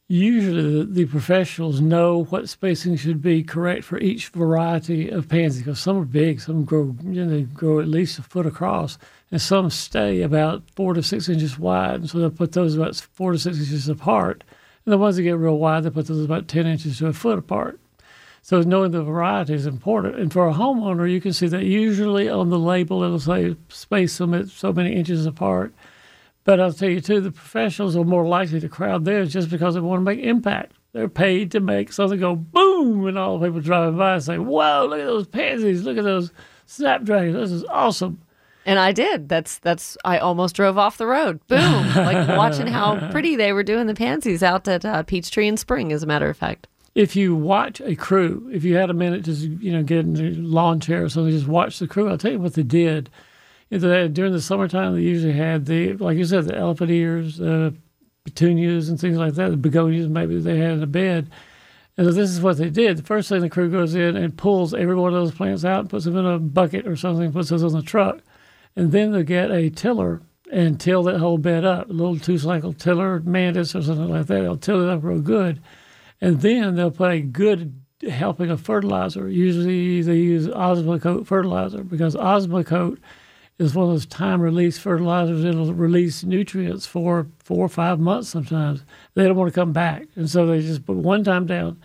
usually 0.08 0.78
the, 0.78 0.84
the 0.84 1.04
professionals 1.06 1.80
know 1.80 2.22
what 2.30 2.48
spacing 2.48 2.94
should 2.96 3.20
be 3.20 3.42
correct 3.42 3.82
for 3.82 3.98
each 3.98 4.28
variety 4.28 5.08
of 5.08 5.28
pansy 5.28 5.58
because 5.60 5.80
some 5.80 5.98
are 5.98 6.04
big, 6.04 6.40
some 6.40 6.64
grow 6.64 6.94
you 7.02 7.24
know, 7.24 7.42
grow 7.52 7.80
at 7.80 7.88
least 7.88 8.16
a 8.18 8.22
foot 8.22 8.46
across, 8.46 8.98
and 9.32 9.42
some 9.42 9.68
stay 9.68 10.22
about 10.22 10.62
four 10.76 10.94
to 10.94 11.02
six 11.02 11.28
inches 11.28 11.58
wide. 11.58 11.96
And 12.02 12.08
so 12.10 12.18
they'll 12.20 12.30
put 12.30 12.52
those 12.52 12.76
about 12.76 12.94
four 12.94 13.32
to 13.32 13.38
six 13.38 13.58
inches 13.58 13.88
apart. 13.88 14.44
And 14.84 14.92
the 14.92 14.98
ones 14.98 15.16
that 15.16 15.22
get 15.24 15.36
real 15.38 15.58
wide, 15.58 15.82
they 15.82 15.90
put 15.90 16.06
those 16.06 16.24
about 16.24 16.46
ten 16.46 16.68
inches 16.68 16.98
to 16.98 17.08
a 17.08 17.12
foot 17.12 17.40
apart. 17.40 17.80
So 18.46 18.60
knowing 18.60 18.92
the 18.92 19.02
variety 19.02 19.54
is 19.54 19.66
important. 19.66 20.20
And 20.20 20.32
for 20.32 20.48
a 20.48 20.54
homeowner, 20.54 21.10
you 21.10 21.20
can 21.20 21.32
see 21.32 21.48
that 21.48 21.64
usually 21.64 22.28
on 22.28 22.48
the 22.48 22.60
label 22.60 23.02
it'll 23.02 23.18
say 23.18 23.56
space 23.68 24.12
so 24.12 24.72
many 24.72 24.94
inches 24.94 25.26
apart. 25.26 25.74
But 26.44 26.60
I'll 26.60 26.72
tell 26.72 26.88
you 26.88 27.00
too, 27.00 27.20
the 27.20 27.32
professionals 27.32 27.96
are 27.96 28.04
more 28.04 28.24
likely 28.24 28.60
to 28.60 28.68
crowd 28.68 29.04
theirs 29.04 29.32
just 29.32 29.50
because 29.50 29.74
they 29.74 29.80
want 29.80 29.98
to 29.98 30.04
make 30.04 30.20
impact. 30.20 30.76
They're 30.92 31.08
paid 31.08 31.50
to 31.50 31.60
make 31.60 31.92
something 31.92 32.20
go 32.20 32.36
boom, 32.36 33.08
and 33.08 33.18
all 33.18 33.36
the 33.36 33.48
people 33.48 33.62
driving 33.62 33.98
by 33.98 34.20
say, 34.20 34.38
"Whoa, 34.38 34.86
look 34.88 35.00
at 35.00 35.06
those 35.06 35.26
pansies! 35.26 35.82
Look 35.82 35.98
at 35.98 36.04
those 36.04 36.30
snapdragons! 36.66 37.34
This 37.34 37.50
is 37.50 37.64
awesome!" 37.64 38.22
And 38.64 38.78
I 38.78 38.92
did. 38.92 39.28
That's 39.28 39.58
that's. 39.58 39.98
I 40.04 40.18
almost 40.18 40.54
drove 40.54 40.78
off 40.78 40.98
the 40.98 41.08
road. 41.08 41.44
Boom! 41.48 41.94
like 41.96 42.28
watching 42.28 42.68
how 42.68 43.10
pretty 43.10 43.34
they 43.34 43.52
were 43.52 43.64
doing 43.64 43.88
the 43.88 43.94
pansies 43.94 44.44
out 44.44 44.68
at 44.68 44.84
uh, 44.84 45.02
Peachtree 45.02 45.48
in 45.48 45.56
Spring. 45.56 45.92
As 45.92 46.04
a 46.04 46.06
matter 46.06 46.30
of 46.30 46.36
fact. 46.36 46.68
If 46.96 47.14
you 47.14 47.36
watch 47.36 47.82
a 47.82 47.94
crew, 47.94 48.48
if 48.50 48.64
you 48.64 48.74
had 48.76 48.88
a 48.88 48.94
minute 48.94 49.26
to 49.26 49.32
you 49.32 49.70
know 49.70 49.82
get 49.82 49.98
in 49.98 50.14
the 50.14 50.30
lawn 50.30 50.80
chair 50.80 51.04
or 51.04 51.10
something, 51.10 51.30
just 51.30 51.46
watch 51.46 51.78
the 51.78 51.86
crew. 51.86 52.08
I'll 52.08 52.16
tell 52.16 52.32
you 52.32 52.40
what 52.40 52.54
they 52.54 52.62
did. 52.62 53.10
They- 53.68 54.08
during 54.08 54.32
the 54.32 54.40
summertime, 54.40 54.94
they 54.94 55.02
usually 55.02 55.34
had 55.34 55.66
the 55.66 55.92
like 55.92 56.16
you 56.16 56.24
said, 56.24 56.46
the 56.46 56.56
elephant 56.56 56.90
ears, 56.90 57.36
the 57.36 57.74
petunias, 58.24 58.88
and 58.88 58.98
things 58.98 59.18
like 59.18 59.34
that. 59.34 59.50
The 59.50 59.58
begonias, 59.58 60.08
maybe 60.08 60.40
they 60.40 60.56
had 60.56 60.72
in 60.72 60.82
a 60.82 60.86
bed. 60.86 61.28
And 61.98 62.06
so 62.06 62.12
this 62.12 62.30
is 62.30 62.40
what 62.40 62.56
they 62.56 62.70
did. 62.70 62.96
The 62.96 63.02
first 63.02 63.28
thing 63.28 63.42
the 63.42 63.50
crew 63.50 63.70
goes 63.70 63.94
in 63.94 64.16
and 64.16 64.36
pulls 64.36 64.72
every 64.72 64.94
one 64.94 65.12
of 65.12 65.20
those 65.20 65.34
plants 65.34 65.66
out 65.66 65.80
and 65.80 65.90
puts 65.90 66.06
them 66.06 66.16
in 66.16 66.24
a 66.24 66.38
bucket 66.38 66.86
or 66.86 66.96
something, 66.96 67.30
puts 67.30 67.50
those 67.50 67.62
on 67.62 67.72
the 67.72 67.82
truck. 67.82 68.20
And 68.74 68.90
then 68.92 69.12
they'll 69.12 69.22
get 69.22 69.50
a 69.50 69.68
tiller 69.68 70.22
and 70.50 70.80
till 70.80 71.02
that 71.04 71.18
whole 71.18 71.36
bed 71.38 71.64
up, 71.64 71.90
a 71.90 71.92
little 71.92 72.18
two 72.18 72.38
cycle 72.38 72.72
tiller, 72.72 73.20
Mantis 73.20 73.74
or 73.74 73.82
something 73.82 74.08
like 74.08 74.26
that. 74.26 74.42
They'll 74.42 74.56
till 74.56 74.82
it 74.82 74.90
up 74.90 75.04
real 75.04 75.20
good. 75.20 75.60
And 76.20 76.40
then 76.40 76.76
they'll 76.76 76.90
put 76.90 77.12
a 77.12 77.20
good 77.20 77.80
helping 78.08 78.50
of 78.50 78.60
fertilizer. 78.60 79.28
Usually 79.28 80.02
they 80.02 80.16
use 80.16 80.46
Osmocote 80.48 81.26
fertilizer 81.26 81.82
because 81.82 82.14
Osmocote 82.14 82.98
is 83.58 83.74
one 83.74 83.86
of 83.86 83.92
those 83.92 84.06
time 84.06 84.40
release 84.40 84.78
fertilizers. 84.78 85.44
It'll 85.44 85.72
release 85.72 86.24
nutrients 86.24 86.86
for 86.86 87.26
four 87.42 87.64
or 87.64 87.68
five 87.68 87.98
months 87.98 88.28
sometimes. 88.28 88.84
They 89.14 89.24
don't 89.24 89.36
want 89.36 89.52
to 89.52 89.58
come 89.58 89.72
back. 89.72 90.06
And 90.14 90.28
so 90.28 90.46
they 90.46 90.60
just 90.60 90.84
put 90.84 90.96
one 90.96 91.24
time 91.24 91.46
down, 91.46 91.80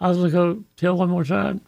Osmocote, 0.00 0.64
till 0.76 0.96
one 0.96 1.10
more 1.10 1.24
time. 1.24 1.60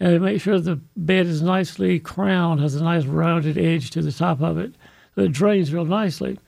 And 0.00 0.22
make 0.22 0.40
sure 0.40 0.58
the 0.58 0.80
bed 0.96 1.26
is 1.26 1.42
nicely 1.42 2.00
crowned, 2.00 2.60
has 2.60 2.74
a 2.74 2.84
nice 2.84 3.04
rounded 3.04 3.58
edge 3.58 3.90
to 3.90 4.02
the 4.02 4.12
top 4.12 4.40
of 4.40 4.58
it. 4.58 4.74
So 5.14 5.22
it 5.22 5.32
drains 5.32 5.72
real 5.72 5.84
nicely. 5.84 6.38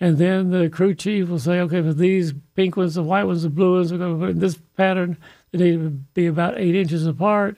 And 0.00 0.18
then 0.18 0.50
the 0.50 0.68
crew 0.68 0.94
chief 0.94 1.28
will 1.28 1.40
say, 1.40 1.60
okay, 1.60 1.82
for 1.82 1.92
these 1.92 2.32
pink 2.54 2.76
ones, 2.76 2.94
the 2.94 3.02
white 3.02 3.24
ones, 3.24 3.42
the 3.42 3.50
blue 3.50 3.76
ones, 3.76 3.90
we're 3.90 3.98
going 3.98 4.14
to 4.14 4.26
put 4.26 4.30
in 4.30 4.38
this 4.38 4.58
pattern. 4.76 5.16
They 5.50 5.58
need 5.58 5.80
to 5.80 5.90
be 5.90 6.26
about 6.26 6.58
eight 6.58 6.76
inches 6.76 7.06
apart. 7.06 7.56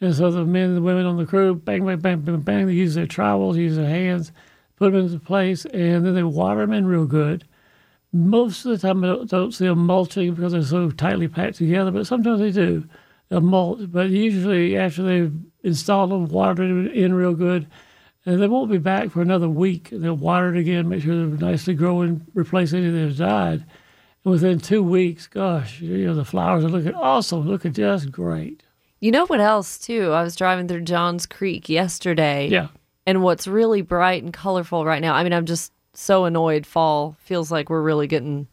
And 0.00 0.14
so 0.14 0.30
the 0.30 0.44
men 0.44 0.68
and 0.68 0.76
the 0.76 0.82
women 0.82 1.04
on 1.04 1.16
the 1.16 1.26
crew, 1.26 1.54
bang, 1.54 1.84
bang, 1.84 1.98
bang, 1.98 2.20
bang, 2.20 2.40
bang, 2.40 2.66
they 2.66 2.72
use 2.72 2.94
their 2.94 3.06
trowels, 3.06 3.56
use 3.56 3.76
their 3.76 3.88
hands, 3.88 4.32
put 4.76 4.92
them 4.92 5.04
into 5.04 5.18
place, 5.18 5.64
and 5.66 6.06
then 6.06 6.14
they 6.14 6.22
water 6.22 6.60
them 6.60 6.72
in 6.72 6.86
real 6.86 7.06
good. 7.06 7.44
Most 8.12 8.64
of 8.64 8.70
the 8.70 8.78
time, 8.78 9.04
I 9.04 9.08
don't, 9.08 9.28
don't 9.28 9.52
see 9.52 9.66
them 9.66 9.84
mulching 9.86 10.34
because 10.34 10.52
they're 10.52 10.62
so 10.62 10.90
tightly 10.90 11.28
packed 11.28 11.56
together, 11.56 11.90
but 11.90 12.06
sometimes 12.06 12.40
they 12.40 12.50
do. 12.50 12.84
They'll 13.28 13.40
mulch, 13.40 13.80
but 13.92 14.10
usually 14.10 14.76
after 14.76 15.02
they've 15.02 15.32
installed 15.62 16.10
them, 16.10 16.28
watered 16.28 16.86
it 16.86 16.92
in 16.92 17.14
real 17.14 17.34
good, 17.34 17.66
and 18.26 18.40
they 18.40 18.48
won't 18.48 18.70
be 18.70 18.78
back 18.78 19.10
for 19.10 19.22
another 19.22 19.48
week. 19.48 19.92
And 19.92 20.02
They'll 20.02 20.16
water 20.16 20.54
it 20.54 20.60
again, 20.60 20.88
make 20.88 21.02
sure 21.02 21.16
they're 21.16 21.38
nicely 21.38 21.74
growing, 21.74 22.26
replace 22.34 22.72
any 22.72 22.90
that 22.90 23.00
have 23.00 23.16
died. 23.16 23.64
And 24.24 24.32
within 24.32 24.58
two 24.58 24.82
weeks, 24.82 25.26
gosh, 25.26 25.80
you 25.80 26.06
know, 26.06 26.14
the 26.14 26.24
flowers 26.24 26.64
are 26.64 26.68
looking 26.68 26.94
awesome, 26.94 27.48
looking 27.48 27.72
just 27.72 28.12
great. 28.12 28.62
You 29.00 29.10
know 29.10 29.24
what 29.26 29.40
else 29.40 29.78
too? 29.78 30.12
I 30.12 30.22
was 30.22 30.36
driving 30.36 30.68
through 30.68 30.82
Johns 30.82 31.24
Creek 31.24 31.70
yesterday. 31.70 32.48
Yeah. 32.48 32.68
And 33.06 33.22
what's 33.22 33.48
really 33.48 33.80
bright 33.80 34.22
and 34.22 34.32
colorful 34.32 34.84
right 34.84 35.00
now? 35.00 35.14
I 35.14 35.24
mean, 35.24 35.32
I'm 35.32 35.46
just 35.46 35.72
so 35.94 36.26
annoyed. 36.26 36.66
Fall 36.66 37.16
feels 37.18 37.50
like 37.50 37.70
we're 37.70 37.82
really 37.82 38.06
getting 38.06 38.46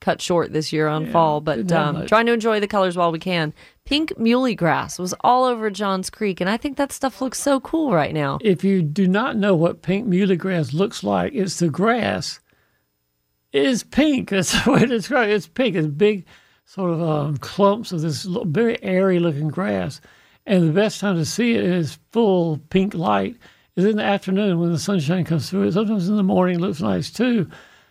cut 0.00 0.20
short 0.20 0.52
this 0.52 0.72
year 0.72 0.88
on 0.88 1.06
Yeah, 1.06 1.12
fall, 1.12 1.40
but 1.40 1.70
um, 1.72 2.06
trying 2.06 2.26
to 2.26 2.32
enjoy 2.32 2.60
the 2.60 2.68
colors 2.68 2.96
while 2.96 3.12
we 3.12 3.18
can. 3.18 3.52
Pink 3.84 4.10
muhly 4.10 4.56
grass 4.56 4.98
was 4.98 5.14
all 5.20 5.44
over 5.44 5.70
Johns 5.70 6.10
Creek, 6.10 6.40
and 6.40 6.50
I 6.50 6.56
think 6.56 6.76
that 6.76 6.92
stuff 6.92 7.20
looks 7.20 7.40
so 7.40 7.60
cool 7.60 7.92
right 7.92 8.12
now. 8.12 8.38
If 8.42 8.62
you 8.62 8.82
do 8.82 9.06
not 9.08 9.36
know 9.36 9.54
what 9.54 9.82
pink 9.82 10.06
muhly 10.06 10.38
grass 10.38 10.72
looks 10.72 11.02
like, 11.02 11.32
it's 11.34 11.58
the 11.58 11.68
grass 11.68 12.40
is 13.52 13.82
pink. 13.82 14.30
That's 14.30 14.64
the 14.64 14.70
way 14.70 14.80
to 14.80 14.86
describe 14.86 15.28
it. 15.28 15.34
It's 15.34 15.46
pink. 15.46 15.74
It's 15.74 15.86
big, 15.86 16.26
sort 16.64 16.92
of 16.92 17.02
um, 17.02 17.36
clumps 17.38 17.92
of 17.92 18.02
this 18.02 18.24
very 18.24 18.82
airy 18.82 19.18
looking 19.18 19.48
grass. 19.48 20.00
And 20.46 20.66
the 20.66 20.72
best 20.72 21.00
time 21.00 21.16
to 21.16 21.24
see 21.24 21.54
it 21.54 21.64
is 21.64 21.98
full 22.10 22.58
pink 22.70 22.94
light 22.94 23.36
is 23.76 23.84
in 23.84 23.96
the 23.96 24.02
afternoon 24.02 24.58
when 24.58 24.72
the 24.72 24.78
sunshine 24.78 25.24
comes 25.24 25.48
through 25.48 25.64
it. 25.64 25.72
Sometimes 25.72 26.08
in 26.08 26.16
the 26.16 26.22
morning 26.22 26.56
it 26.56 26.60
looks 26.60 26.80
nice 26.80 27.10
too. 27.10 27.48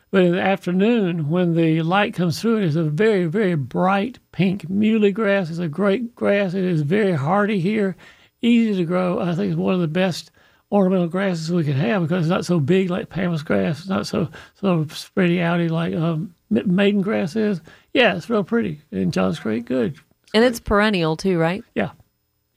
But 0.09 0.23
in 0.23 0.31
the 0.31 0.41
afternoon, 0.41 1.29
when 1.29 1.53
the 1.53 1.81
light 1.81 2.13
comes 2.13 2.39
through 2.41 2.57
it's 2.57 2.75
a 2.77 2.83
very, 2.83 3.25
very 3.25 3.55
bright 3.55 4.19
pink. 4.31 4.67
Muhly 4.69 5.13
grass 5.13 5.49
is 5.49 5.59
a 5.59 5.67
great 5.67 6.15
grass. 6.15 6.53
It 6.53 6.63
is 6.63 6.81
very 6.81 7.11
hardy 7.13 7.59
here, 7.59 7.95
easy 8.41 8.77
to 8.77 8.85
grow. 8.85 9.19
I 9.19 9.35
think 9.35 9.51
it's 9.51 9.57
one 9.57 9.73
of 9.73 9.81
the 9.81 9.87
best 9.87 10.31
ornamental 10.71 11.07
grasses 11.07 11.51
we 11.51 11.63
can 11.63 11.73
have 11.73 12.01
because 12.03 12.25
it's 12.25 12.29
not 12.29 12.45
so 12.45 12.59
big 12.59 12.89
like 12.89 13.09
Pampas 13.09 13.43
grass. 13.43 13.79
It's 13.79 13.89
not 13.89 14.07
so 14.07 14.29
sort 14.55 14.79
of 14.79 14.87
spready 14.93 15.37
outy 15.37 15.69
like 15.69 15.93
um, 15.93 16.33
maiden 16.49 17.01
grass 17.01 17.35
is. 17.35 17.61
Yeah, 17.93 18.15
it's 18.15 18.29
real 18.29 18.43
pretty 18.45 18.81
in 18.91 19.11
Johns 19.11 19.39
Creek. 19.39 19.65
Good. 19.65 19.97
And 20.33 20.43
it's 20.43 20.59
perennial 20.59 21.17
too, 21.17 21.37
right? 21.37 21.63
Yeah. 21.75 21.91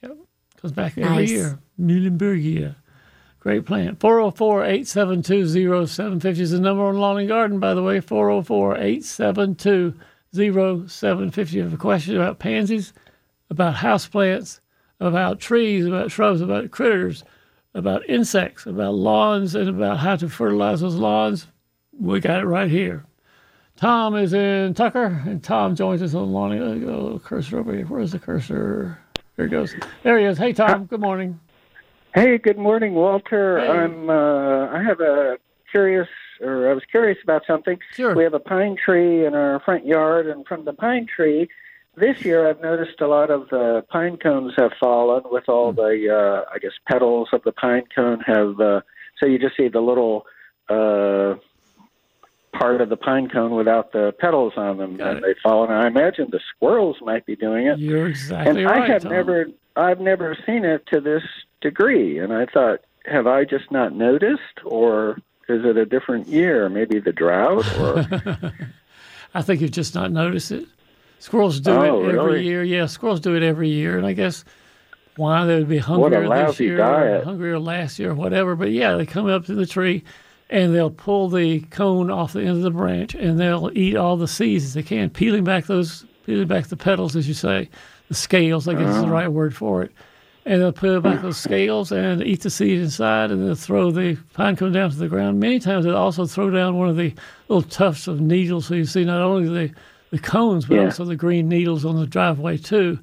Yep. 0.03 0.17
Comes 0.61 0.73
back 0.73 0.99
every 0.99 1.17
Nice. 1.17 1.31
year. 1.31 1.59
Muhlenbergia. 1.81 2.77
Great 3.41 3.65
plant. 3.65 3.99
404 4.01 4.65
872 4.65 5.87
0750 5.87 6.43
is 6.43 6.51
the 6.51 6.61
number 6.61 6.85
on 6.85 6.99
Lawn 6.99 7.19
and 7.19 7.29
Garden, 7.29 7.59
by 7.59 7.73
the 7.75 7.83
way. 7.83 7.99
404 8.01 8.77
872 8.77 9.95
0750. 10.35 11.41
If 11.41 11.53
you 11.55 11.63
have 11.63 11.73
a 11.73 11.79
question 11.79 12.17
about 12.17 12.39
pansies, 12.39 12.93
about 13.49 13.77
houseplants, 13.77 14.61
about 15.01 15.41
trees, 15.41 15.87
about 15.87 16.11
shrubs, 16.11 16.43
about 16.43 16.71
critters, 16.71 17.25
about 17.75 18.09
insects, 18.09 18.67
about 18.67 18.95
lawns, 18.95 19.55
and 19.55 19.69
about 19.71 19.99
how 19.99 20.17
to 20.17 20.29
fertilize 20.29 20.83
those 20.83 20.97
lawns, 20.97 21.47
we 21.99 22.21
got 22.21 22.43
it 22.43 22.47
right 22.47 22.71
here. 22.71 23.05
Tom 23.77 24.15
is 24.17 24.35
in 24.35 24.75
Tucker, 24.75 25.23
and 25.27 25.43
Tom 25.43 25.75
joins 25.75 26.03
us 26.03 26.15
on 26.15 26.31
Lawn. 26.33 26.53
and- 26.53 26.85
Oh, 26.85 27.19
cursor 27.25 27.59
over 27.59 27.73
here. 27.75 27.87
Where's 27.87 28.13
the 28.13 28.19
cursor? 28.19 28.99
There 29.37 29.47
it 29.47 29.51
goes. 29.51 29.75
There 30.03 30.19
he 30.19 30.27
is. 30.27 30.37
Hey, 30.37 30.53
Tom. 30.53 30.85
Good 30.85 31.01
morning. 31.01 31.41
Hey, 32.15 32.39
good 32.39 32.59
morning, 32.59 32.95
Walter. 32.95 33.61
Hey. 33.61 33.69
I'm. 33.69 34.11
Uh, 34.11 34.67
I 34.69 34.83
have 34.83 35.01
a 35.01 35.39
curious, 35.71 36.09
or 36.41 36.69
I 36.71 36.75
was 36.75 36.83
curious 36.91 37.19
about 37.23 37.43
something. 37.47 37.79
Sure. 37.93 38.15
We 38.15 38.25
have 38.25 38.35
a 38.35 38.41
pine 38.41 38.77
tree 38.77 39.25
in 39.25 39.35
our 39.35 39.61
front 39.61 39.87
yard, 39.87 40.27
and 40.27 40.47
from 40.47 40.65
the 40.65 40.73
pine 40.73 41.07
tree, 41.07 41.49
this 41.97 42.25
year 42.25 42.49
I've 42.49 42.61
noticed 42.61 43.01
a 43.01 43.07
lot 43.07 43.31
of 43.31 43.49
the 43.51 43.85
pine 43.91 44.17
cones 44.17 44.55
have 44.57 44.73
fallen 44.81 45.23
with 45.31 45.49
all 45.49 45.73
the, 45.73 46.09
uh, 46.49 46.51
I 46.53 46.59
guess, 46.59 46.73
petals 46.89 47.29
of 47.33 47.43
the 47.45 47.53
pine 47.53 47.85
cone 47.95 48.21
have. 48.27 48.59
Uh, 48.61 48.81
so 49.19 49.27
you 49.27 49.39
just 49.39 49.57
see 49.57 49.69
the 49.69 49.81
little. 49.81 50.27
Uh, 50.69 51.35
part 52.53 52.81
of 52.81 52.89
the 52.89 52.97
pine 52.97 53.29
cone 53.29 53.53
without 53.55 53.93
the 53.93 54.13
petals 54.19 54.53
on 54.57 54.77
them 54.77 54.97
Got 54.97 55.07
and 55.09 55.19
it. 55.19 55.23
they've 55.25 55.37
fallen 55.43 55.71
i 55.71 55.87
imagine 55.87 56.29
the 56.33 56.41
squirrels 56.55 56.97
might 57.01 57.25
be 57.25 57.35
doing 57.37 57.69
it 57.69 57.79
You're 57.79 58.09
exactly 58.09 58.51
and 58.63 58.69
right. 58.69 58.83
I 58.83 58.93
have 58.93 59.03
Tom. 59.03 59.13
never, 59.13 59.47
I've 59.77 60.01
never 60.01 60.37
seen 60.45 60.65
it 60.65 60.85
to 60.89 61.01
this 61.01 61.23
degree. 61.61 62.19
And 62.19 62.33
I 62.33 62.47
thought, 62.47 62.81
have 63.07 63.27
I 63.27 63.45
just 63.45 63.71
not 63.71 63.95
noticed, 63.95 64.61
or 64.65 65.19
is 65.49 65.65
it 65.65 65.77
a 65.77 65.85
different 65.87 66.29
year? 66.29 66.69
Maybe 66.69 66.99
the 67.01 67.13
drought, 67.13 67.65
or 67.79 68.05
I 69.35 69.43
think 69.43 69.61
you've 69.61 69.71
just 69.71 69.95
not 69.95 70.11
noticed 70.13 70.53
it. 70.53 70.67
Squirrels 71.19 71.61
do 71.61 71.71
Oh, 71.73 72.05
it 72.05 72.09
every 72.09 72.13
really? 72.15 72.45
year. 72.45 72.63
Yeah, 72.65 72.87
squirrels 72.87 73.21
do 73.21 73.35
it 73.37 73.43
every 73.43 73.69
year, 73.69 73.97
and 73.99 74.07
I 74.07 74.13
guess 74.15 74.45
why 75.17 75.45
they 75.45 75.57
would 75.59 75.69
be 75.69 75.79
hungrier 75.79 76.21
this 76.21 76.29
lousy 76.31 76.65
year, 76.65 76.77
diet. 76.79 77.23
or 77.23 77.25
hungrier 77.25 77.59
last 77.59 77.99
year, 77.99 78.11
or 78.11 78.15
whatever. 78.15 78.57
But 78.57 78.71
yeah, 78.71 78.97
they 78.97 79.05
come 79.07 79.27
up 79.27 79.45
to 79.47 79.55
the 79.55 79.67
tree, 79.67 80.03
and 80.49 80.75
they'll 80.75 80.91
pull 80.91 81.29
the 81.29 81.61
cone 81.71 82.11
off 82.11 82.33
the 82.33 82.41
end 82.41 82.57
of 82.57 82.63
the 82.63 82.71
branch, 82.71 83.15
and 83.15 83.39
they'll 83.39 83.71
eat 83.75 83.97
all 83.97 84.17
the 84.17 84.29
seeds 84.29 84.65
as 84.65 84.75
they 84.75 84.83
can, 84.83 85.11
peeling 85.11 85.45
back 85.45 85.67
those, 85.67 86.05
peeling 86.25 86.49
back 86.49 86.69
the 86.69 86.77
petals, 86.77 87.17
as 87.17 87.29
you 87.29 87.35
say, 87.35 87.69
the 88.09 88.15
scales. 88.15 88.67
I 88.67 88.75
guess 88.75 88.89
is 88.89 88.95
the 88.97 89.03
Uh-huh. 89.03 89.13
right 89.13 89.29
word 89.29 89.55
for 89.55 89.83
it. 89.83 89.93
And 90.47 90.61
they'll 90.63 90.73
peel 90.73 91.01
back 91.03 91.21
those 91.21 91.37
scales 91.37 91.93
and 91.93 92.23
eat 92.23 92.41
the 92.43 92.51
seed 92.51 92.79
inside, 92.81 93.31
and 93.31 93.47
they'll 93.47 93.55
throw 93.55 93.91
the 93.91 94.17
pine 94.33 94.57
cone 94.57 94.73
down 94.73 94.91
to 94.91 94.97
the 94.97 95.07
ground. 95.09 95.39
Many 95.39 95.59
times 95.61 95.85
they'll 95.85 95.97
also 95.97 96.25
throw 96.27 96.51
down 96.51 96.77
one 96.79 96.89
of 96.89 96.97
the 96.97 97.13
little 97.49 97.63
tufts 97.69 98.09
of 98.09 98.21
needles, 98.21 98.67
so 98.67 98.75
you 98.75 98.85
see 98.87 99.05
not 99.05 99.21
only 99.21 99.49
the 99.69 99.75
the 100.11 100.19
cones, 100.19 100.67
but 100.67 100.75
Yeah. 100.77 100.85
also 100.87 101.05
the 101.05 101.15
green 101.15 101.49
needles 101.49 101.85
on 101.85 101.95
the 101.97 102.07
driveway 102.07 102.57
too. 102.57 102.99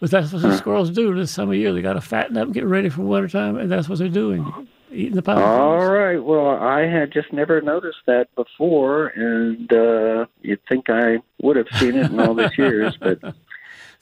But 0.00 0.10
that's 0.10 0.32
what 0.32 0.40
the 0.42 0.56
squirrels 0.56 0.90
do 0.90 1.14
this 1.14 1.34
time 1.34 1.48
of 1.50 1.54
year. 1.56 1.72
They 1.72 1.82
got 1.82 1.94
to 1.94 2.00
fatten 2.00 2.36
up 2.38 2.44
and 2.46 2.54
get 2.54 2.64
ready 2.64 2.88
for 2.88 3.02
wintertime, 3.02 3.56
and 3.58 3.70
that's 3.70 3.88
what 3.90 3.98
they're 3.98 4.08
doing, 4.08 4.66
eating 4.90 5.16
the 5.16 5.22
pine 5.22 5.36
all 5.38 5.76
cones. 5.78 5.90
right. 5.90 6.16
Well, 6.22 6.48
I 6.50 6.82
had 6.86 7.12
just 7.12 7.30
never 7.32 7.60
noticed 7.60 7.98
that 8.06 8.34
before, 8.36 9.08
and 9.08 9.70
uh, 9.72 10.26
you'd 10.42 10.60
think 10.68 10.88
I 10.88 11.18
would 11.42 11.56
have 11.56 11.66
seen 11.74 11.94
it 11.96 12.10
in 12.10 12.20
all 12.20 12.32
these 12.34 12.56
years, 12.56 12.96
but 13.00 13.18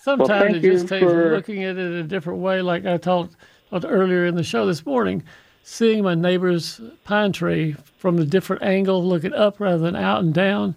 Sometimes 0.04 0.28
thank 0.52 0.56
it 0.56 0.60
just 0.70 0.86
takes 0.86 1.02
for- 1.02 1.34
looking 1.34 1.64
at 1.64 1.78
it 1.78 1.92
a 1.92 2.02
different 2.02 2.40
way. 2.40 2.60
Like 2.60 2.84
I 2.84 2.98
talked, 2.98 3.36
talked 3.70 3.86
earlier 3.88 4.26
in 4.26 4.34
the 4.34 4.42
show 4.44 4.66
this 4.66 4.84
morning, 4.84 5.22
seeing 5.62 6.02
my 6.04 6.14
neighbor's 6.14 6.78
pine 7.04 7.32
tree 7.32 7.74
from 7.96 8.18
a 8.18 8.24
different 8.26 8.62
angle, 8.62 9.02
looking 9.02 9.32
up 9.32 9.60
rather 9.60 9.78
than 9.78 9.96
out 9.96 10.22
and 10.22 10.34
down. 10.34 10.74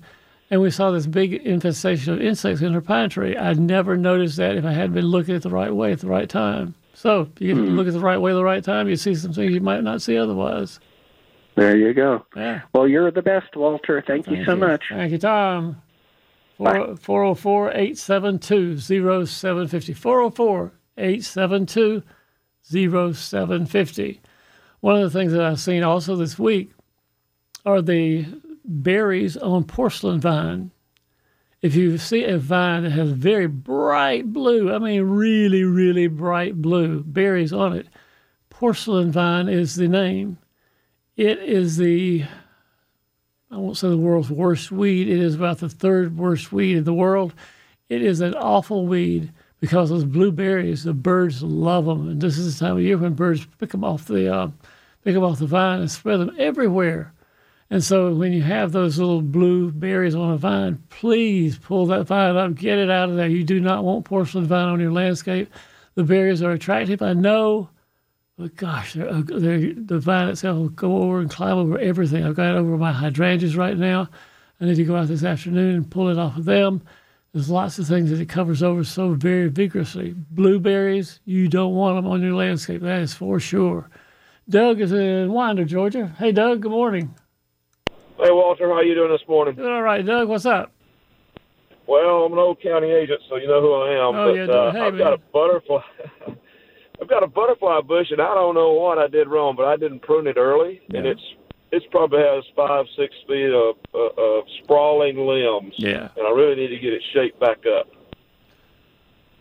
And 0.49 0.61
we 0.61 0.71
saw 0.71 0.91
this 0.91 1.07
big 1.07 1.33
infestation 1.33 2.13
of 2.13 2.21
insects 2.21 2.61
in 2.61 2.71
her 2.71 2.79
pine 2.79 3.09
tree. 3.09 3.35
I'd 3.35 3.59
never 3.59 3.97
noticed 3.97 4.37
that 4.37 4.55
if 4.55 4.63
I 4.63 4.71
hadn't 4.71 4.93
been 4.93 5.07
looking 5.07 5.35
at 5.35 5.41
the 5.41 5.49
right 5.49 5.75
way 5.75 5.91
at 5.91 5.99
the 5.99 6.07
right 6.07 6.29
time. 6.29 6.73
So 6.93 7.27
if 7.35 7.41
you 7.41 7.53
Hmm. 7.53 7.75
look 7.75 7.85
at 7.87 7.93
the 7.93 7.99
right 7.99 8.17
way 8.17 8.31
at 8.31 8.35
the 8.35 8.45
right 8.45 8.63
time, 8.63 8.87
you 8.87 8.95
see 8.95 9.13
some 9.13 9.33
things 9.33 9.53
you 9.53 9.59
might 9.59 9.83
not 9.83 10.01
see 10.01 10.17
otherwise. 10.17 10.79
there 11.55 11.75
you 11.75 11.91
go. 11.93 12.23
Yeah. 12.35 12.61
Well, 12.71 12.87
you're 12.87 13.09
the 13.11 13.23
best, 13.23 13.55
Walter. 13.57 14.01
Thank, 14.05 14.29
you 14.29 14.45
so 14.45 14.55
much. 14.55 14.83
Thank 14.89 15.11
you, 15.11 15.17
Tom. 15.17 15.81
Bye. 16.59 16.95
404 16.99 17.69
872 17.71 18.79
0750. 18.79 19.93
404 19.93 20.73
872 20.97 22.03
0750. 22.63 24.21
One 24.79 24.95
of 24.95 25.01
the 25.01 25.17
things 25.17 25.31
that 25.31 25.41
I've 25.41 25.59
seen 25.59 25.83
also 25.83 26.15
this 26.15 26.37
week 26.37 26.71
are 27.65 27.81
the 27.81 28.25
berries 28.65 29.37
on 29.37 29.63
porcelain 29.63 30.19
vine. 30.19 30.71
If 31.61 31.75
you 31.75 31.97
see 31.97 32.23
a 32.23 32.37
vine 32.37 32.83
that 32.83 32.91
has 32.91 33.11
very 33.11 33.47
bright 33.47 34.31
blue, 34.31 34.73
I 34.73 34.77
mean 34.77 35.01
really, 35.03 35.63
really 35.63 36.07
bright 36.07 36.61
blue 36.61 37.03
berries 37.03 37.51
on 37.51 37.73
it, 37.73 37.87
porcelain 38.49 39.11
vine 39.11 39.49
is 39.49 39.75
the 39.75 39.87
name. 39.87 40.37
It 41.15 41.39
is 41.39 41.77
the 41.77 42.25
I 43.49 43.57
won't 43.57 43.77
say 43.77 43.89
the 43.89 43.97
world's 43.97 44.29
worst 44.29 44.71
weed. 44.71 45.07
It 45.07 45.19
is 45.19 45.35
about 45.35 45.59
the 45.59 45.69
third 45.69 46.17
worst 46.17 46.51
weed 46.51 46.77
in 46.77 46.83
the 46.83 46.93
world. 46.93 47.33
It 47.89 48.01
is 48.01 48.19
an 48.19 48.33
awful 48.35 48.85
weed 48.85 49.31
because 49.59 49.89
those 49.89 50.03
blueberries, 50.03 50.83
the 50.83 50.93
birds 50.93 51.41
love 51.41 51.85
them, 51.85 52.09
and 52.09 52.21
this 52.21 52.37
is 52.37 52.59
the 52.59 52.65
time 52.65 52.77
of 52.77 52.83
year 52.83 52.97
when 52.97 53.13
birds 53.13 53.47
pick 53.57 53.71
them 53.71 53.83
off 53.83 54.05
the 54.05 54.33
uh, 54.33 54.49
pick 55.03 55.13
them 55.13 55.23
off 55.23 55.39
the 55.39 55.47
vine 55.47 55.79
and 55.79 55.89
spread 55.89 56.19
them 56.19 56.35
everywhere. 56.37 57.13
And 57.69 57.83
so 57.83 58.13
when 58.13 58.31
you 58.31 58.43
have 58.43 58.71
those 58.71 58.97
little 58.97 59.21
blue 59.21 59.71
berries 59.71 60.15
on 60.15 60.31
a 60.31 60.37
vine, 60.37 60.83
please 60.89 61.57
pull 61.57 61.85
that 61.87 62.03
vine 62.07 62.37
up, 62.37 62.55
get 62.55 62.77
it 62.77 62.89
out 62.89 63.09
of 63.09 63.15
there. 63.15 63.27
You 63.27 63.43
do 63.43 63.59
not 63.59 63.83
want 63.83 64.05
porcelain 64.05 64.45
vine 64.45 64.69
on 64.69 64.79
your 64.79 64.91
landscape. 64.91 65.51
The 65.95 66.03
berries 66.03 66.41
are 66.41 66.51
attractive, 66.51 67.01
I 67.01 67.13
know, 67.13 67.69
But 68.37 68.55
gosh, 68.55 68.93
they're, 68.93 69.21
they're, 69.23 69.73
the 69.73 69.97
vine 69.97 70.29
itself 70.29 70.57
will 70.57 70.69
go 70.69 71.01
over 71.01 71.19
and 71.19 71.29
climb 71.29 71.57
over 71.57 71.79
everything. 71.79 72.23
I've 72.23 72.35
got 72.35 72.55
it 72.55 72.59
over 72.59 72.77
my 72.77 72.91
hydrangeas 72.91 73.57
right 73.57 73.75
now. 73.75 74.09
I 74.61 74.65
need 74.65 74.75
to 74.75 74.83
go 74.83 74.95
out 74.95 75.07
this 75.07 75.23
afternoon 75.23 75.75
and 75.75 75.89
pull 75.89 76.09
it 76.09 76.19
off 76.19 76.37
of 76.37 76.45
them. 76.45 76.83
There's 77.33 77.49
lots 77.49 77.79
of 77.79 77.87
things 77.87 78.11
that 78.11 78.19
it 78.19 78.29
covers 78.29 78.61
over 78.61 78.83
so 78.83 79.13
very 79.15 79.49
vigorously. 79.49 80.13
Blueberries, 80.31 81.19
you 81.25 81.47
don't 81.47 81.73
want 81.73 81.97
them 81.97 82.05
on 82.05 82.21
your 82.21 82.35
landscape. 82.35 82.81
That 82.81 83.01
is 83.01 83.13
for 83.13 83.39
sure. 83.39 83.89
Doug 84.47 84.81
is 84.81 84.91
in 84.91 85.31
Winder, 85.31 85.65
Georgia. 85.65 86.15
Hey, 86.19 86.31
Doug. 86.31 86.61
Good 86.61 86.71
morning. 86.71 87.15
Hey, 88.19 88.31
Walter, 88.31 88.69
how 88.69 88.81
you 88.81 88.93
doing 88.93 89.11
this 89.11 89.27
morning? 89.27 89.55
Doing 89.55 89.67
all 89.67 89.81
right, 89.81 90.05
Doug. 90.05 90.29
What's 90.29 90.45
up? 90.45 90.71
Well, 91.87 92.25
I'm 92.25 92.33
an 92.33 92.39
old 92.39 92.61
county 92.61 92.91
agent, 92.91 93.21
so 93.29 93.37
you 93.37 93.47
know 93.47 93.61
who 93.61 93.73
I 93.73 93.91
am. 93.93 94.15
Oh, 94.15 94.31
but 94.31 94.35
yeah, 94.35 94.45
uh, 94.45 94.71
hey, 94.71 94.79
I've 94.81 94.97
got 94.97 95.13
a 95.13 95.17
butterfly. 95.17 95.81
I've 97.01 97.07
got 97.07 97.23
a 97.23 97.27
butterfly 97.27 97.81
bush, 97.81 98.07
and 98.11 98.21
I 98.21 98.33
don't 98.33 98.55
know 98.55 98.73
what 98.73 98.97
I 98.97 99.07
did 99.07 99.27
wrong, 99.27 99.55
but 99.55 99.65
I 99.65 99.77
didn't 99.77 100.01
prune 100.01 100.27
it 100.27 100.37
early, 100.37 100.81
and 100.93 101.05
it's 101.05 101.21
it's 101.71 101.85
probably 101.91 102.19
has 102.19 102.43
five, 102.55 102.85
six 102.97 103.13
feet 103.27 103.51
of, 103.51 103.75
uh, 103.93 104.21
of 104.21 104.45
sprawling 104.63 105.17
limbs. 105.17 105.73
Yeah. 105.77 106.09
And 106.15 106.25
I 106.25 106.31
really 106.31 106.55
need 106.55 106.69
to 106.69 106.79
get 106.79 106.93
it 106.93 107.03
shaped 107.13 107.39
back 107.39 107.65
up. 107.77 107.87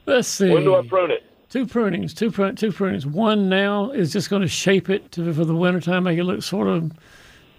Let's 0.07 0.29
see. 0.29 0.51
When 0.51 0.65
do 0.65 0.75
I 0.75 0.87
prune 0.87 1.11
it? 1.13 1.25
Two 1.49 1.67
prunings, 1.67 2.13
two 2.15 2.31
prun- 2.33 2.57
two 2.57 2.73
prunings. 2.73 3.07
One 3.07 3.49
now 3.49 3.91
is 3.91 4.13
just 4.13 4.29
going 4.29 4.43
to 4.43 4.49
shape 4.49 4.91
it 4.91 5.13
to, 5.13 5.33
for 5.33 5.45
the 5.45 5.55
wintertime, 5.55 6.03
make 6.05 6.19
it 6.19 6.25
look 6.25 6.43
sort 6.43 6.67
of 6.67 6.93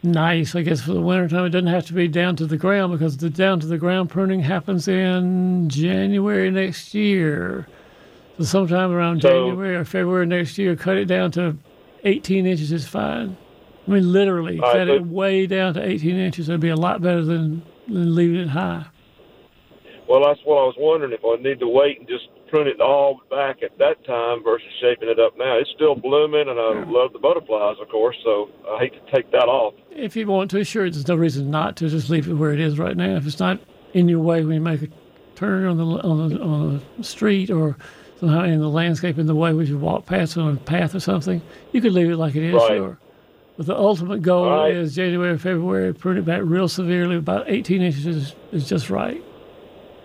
nice, 0.03 0.53
I 0.53 0.61
guess, 0.61 0.81
for 0.81 0.93
the 0.93 1.01
wintertime. 1.01 1.45
It 1.45 1.49
doesn't 1.49 1.67
have 1.67 1.85
to 1.87 1.93
be 1.93 2.07
down 2.09 2.35
to 2.35 2.45
the 2.45 2.57
ground 2.57 2.91
because 2.91 3.17
the 3.17 3.29
down 3.29 3.61
to 3.61 3.67
the 3.67 3.77
ground 3.77 4.09
pruning 4.09 4.41
happens 4.41 4.87
in 4.87 5.69
January 5.69 6.51
next 6.51 6.93
year. 6.93 7.67
So 8.37 8.43
sometime 8.43 8.91
around 8.91 9.21
So- 9.21 9.29
January 9.29 9.75
or 9.75 9.85
February 9.85 10.25
next 10.25 10.57
year, 10.57 10.75
cut 10.75 10.97
it 10.97 11.05
down 11.05 11.31
to 11.31 11.55
18 12.03 12.45
inches 12.45 12.71
is 12.71 12.87
fine. 12.87 13.35
I 13.87 13.91
mean, 13.91 14.11
literally, 14.11 14.59
All 14.59 14.65
right, 14.67 14.79
cut 14.79 14.89
it 14.89 15.05
way 15.05 15.47
down 15.47 15.73
to 15.75 15.83
18 15.85 16.17
inches. 16.17 16.49
It'd 16.49 16.61
be 16.61 16.69
a 16.69 16.75
lot 16.75 17.01
better 17.01 17.23
than, 17.23 17.63
than 17.87 18.13
leaving 18.15 18.37
it 18.41 18.49
high. 18.49 18.85
Well, 20.07 20.23
that's 20.23 20.39
what 20.45 20.57
I 20.57 20.65
was 20.65 20.75
wondering 20.77 21.13
if 21.13 21.21
I 21.25 21.41
need 21.41 21.59
to 21.59 21.67
wait 21.67 21.99
and 21.99 22.07
just 22.07 22.27
prune 22.49 22.67
it 22.67 22.79
all 22.79 23.19
back 23.29 23.61
at 23.63 23.77
that 23.77 24.05
time 24.05 24.43
versus 24.43 24.67
shaping 24.79 25.09
it 25.09 25.19
up 25.19 25.37
now. 25.37 25.57
It's 25.57 25.69
still 25.75 25.95
blooming, 25.95 26.47
and 26.47 26.59
I 26.59 26.83
love 26.89 27.11
the 27.13 27.19
butterflies, 27.19 27.75
of 27.81 27.89
course. 27.89 28.15
So 28.23 28.49
I 28.69 28.79
hate 28.79 28.93
to 28.93 29.11
take 29.11 29.31
that 29.31 29.47
off. 29.49 29.73
If 29.91 30.15
you 30.15 30.27
want 30.27 30.51
to, 30.51 30.63
sure, 30.63 30.89
there's 30.89 31.07
no 31.07 31.15
reason 31.15 31.49
not 31.49 31.75
to 31.77 31.89
just 31.89 32.09
leave 32.09 32.27
it 32.27 32.33
where 32.35 32.53
it 32.53 32.59
is 32.59 32.79
right 32.79 32.95
now. 32.95 33.15
If 33.17 33.25
it's 33.25 33.39
not 33.39 33.59
in 33.93 34.07
your 34.07 34.19
way 34.19 34.43
when 34.45 34.53
you 34.55 34.61
make 34.61 34.81
a 34.83 34.87
turn 35.35 35.65
on 35.65 35.77
the 35.77 35.85
on 35.85 36.29
the 36.29 36.41
on 36.41 36.81
the 36.97 37.03
street 37.03 37.49
or 37.49 37.77
somehow 38.19 38.43
in 38.43 38.59
the 38.59 38.69
landscape 38.69 39.17
in 39.17 39.27
the 39.27 39.35
way 39.35 39.53
we 39.53 39.65
should 39.65 39.81
walk 39.81 40.05
past 40.05 40.37
on 40.37 40.53
a 40.53 40.59
path 40.59 40.95
or 40.95 40.99
something, 40.99 41.41
you 41.71 41.81
could 41.81 41.93
leave 41.93 42.09
it 42.09 42.17
like 42.17 42.35
it 42.35 42.43
is, 42.43 42.53
Right. 42.53 42.77
sure. 42.77 42.97
But 43.57 43.65
the 43.65 43.75
ultimate 43.75 44.21
goal 44.21 44.49
right. 44.49 44.73
is 44.73 44.95
January, 44.95 45.37
February, 45.37 45.93
prune 45.93 46.17
it 46.17 46.25
back 46.25 46.41
real 46.43 46.67
severely. 46.67 47.15
About 47.15 47.45
18 47.49 47.81
inches 47.81 48.35
is, 48.51 48.69
just 48.69 48.89
right. 48.91 49.23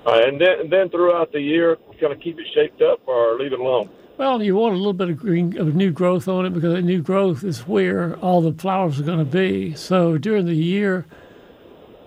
Right, 0.06 0.26
and 0.28 0.40
then 0.40 0.60
and 0.60 0.70
then 0.70 0.88
throughout 0.88 1.32
the 1.32 1.40
year, 1.40 1.76
kind 2.00 2.12
of 2.12 2.20
keep 2.20 2.38
it 2.40 2.46
shaped 2.54 2.80
up 2.82 3.00
or 3.06 3.38
leave 3.38 3.52
it 3.52 3.60
alone. 3.60 3.88
Well, 4.18 4.42
you 4.42 4.56
want 4.56 4.74
a 4.74 4.76
little 4.76 4.92
bit 4.94 5.10
of 5.10 5.16
green, 5.18 5.56
of 5.58 5.74
new 5.74 5.90
growth 5.90 6.28
on 6.28 6.46
it 6.46 6.50
because 6.50 6.72
that 6.72 6.82
new 6.82 7.02
growth 7.02 7.44
is 7.44 7.60
where 7.68 8.16
all 8.16 8.40
the 8.40 8.52
flowers 8.52 8.98
are 9.00 9.04
going 9.04 9.18
to 9.18 9.24
be. 9.24 9.74
So 9.74 10.18
during 10.18 10.46
the 10.46 10.54
year, 10.54 11.06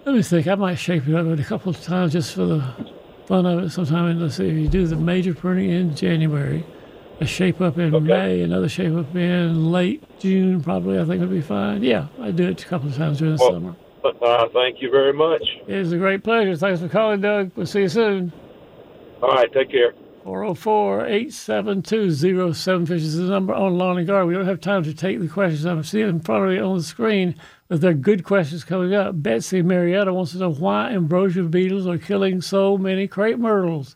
let 0.06 0.15
me 0.15 0.22
think. 0.24 0.48
I 0.48 0.56
might 0.56 0.76
shape 0.76 1.08
it 1.08 1.15
up 1.15 1.26
a 1.39 1.44
couple 1.44 1.70
of 1.70 1.82
times 1.82 2.13
just 2.13 2.34
for 2.36 2.46
the 2.46 2.63
fun 3.28 3.46
of 3.46 3.64
it. 3.64 3.70
Sometime 3.72 4.08
in 4.08 4.20
let's 4.22 4.36
see, 4.36 4.48
if 4.48 4.56
you 4.56 4.68
do 4.68 4.86
the 4.88 4.96
major 4.96 5.34
pruning 5.34 5.70
in 5.70 5.96
January, 5.96 6.64
a 7.20 7.26
shape 7.26 7.62
up 7.62 7.78
in 7.78 7.94
Okay. 7.94 8.06
May, 8.06 8.42
another 8.42 8.70
shape 8.70 8.96
up 8.96 9.16
in 9.16 9.72
late 9.72 10.04
June, 10.20 10.62
probably. 10.62 11.00
I 11.00 11.06
think 11.06 11.22
it 11.22 11.26
would 11.26 11.30
be 11.32 11.42
fine. 11.42 11.84
Yeah, 11.84 12.08
I 12.22 12.32
do 12.32 12.48
it 12.50 12.64
a 12.64 12.66
couple 12.68 12.90
of 12.90 12.96
times 12.96 13.20
during 13.20 13.36
the 13.36 13.42
Well- 13.44 13.54
summer. 13.54 13.76
Uh, 14.22 14.48
thank 14.54 14.82
you 14.82 14.92
very 14.92 15.14
much. 15.14 15.42
It 15.68 15.76
is 15.76 15.92
a 15.92 15.98
great 15.98 16.24
pleasure. 16.24 16.56
Thanks 16.56 16.80
for 16.80 16.88
calling, 16.88 17.22
Doug. 17.22 17.52
We'll 17.56 17.66
see 17.66 17.82
you 17.82 17.90
soon. 17.90 18.32
All 19.22 19.30
right, 19.30 19.52
take 19.52 19.72
care. 19.72 19.94
404 20.24 21.06
872 21.08 22.12
0750 22.54 22.96
is 23.06 23.18
the 23.18 23.24
number 23.24 23.54
on 23.54 23.78
Lawn 23.78 23.98
and 23.98 24.06
Garden. 24.08 24.28
We 24.28 24.34
don't 24.36 24.46
have 24.46 24.62
time 24.62 24.84
to 24.84 24.94
take 24.94 25.20
the 25.20 25.28
questions. 25.28 25.66
I'm 25.66 25.84
seeing 25.84 26.08
them 26.08 26.20
probably 26.20 26.60
on 26.60 26.78
the 26.78 26.84
screen, 26.84 27.36
but 27.67 27.82
they're 27.82 27.93
good 27.93 28.23
questions 28.23 28.63
coming 28.63 28.93
up. 28.93 29.21
Betsy 29.21 29.62
Marietta 29.62 30.13
wants 30.13 30.34
to 30.34 30.38
know 30.38 30.51
why 30.51 30.91
ambrosia 30.91 31.43
beetles 31.43 31.88
are 31.88 31.97
killing 31.97 32.41
so 32.41 32.78
many 32.78 33.08
crepe 33.08 33.39
myrtles. 33.39 33.95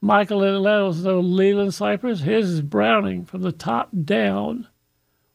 Michael 0.00 0.42
in 0.42 0.54
Atlanta 0.54 0.84
wants 0.84 0.98
to 0.98 1.04
know 1.04 1.20
Leyland 1.20 1.74
cypress. 1.74 2.20
His 2.20 2.50
is 2.50 2.62
browning 2.62 3.24
from 3.24 3.42
the 3.42 3.52
top 3.52 3.90
down. 4.04 4.66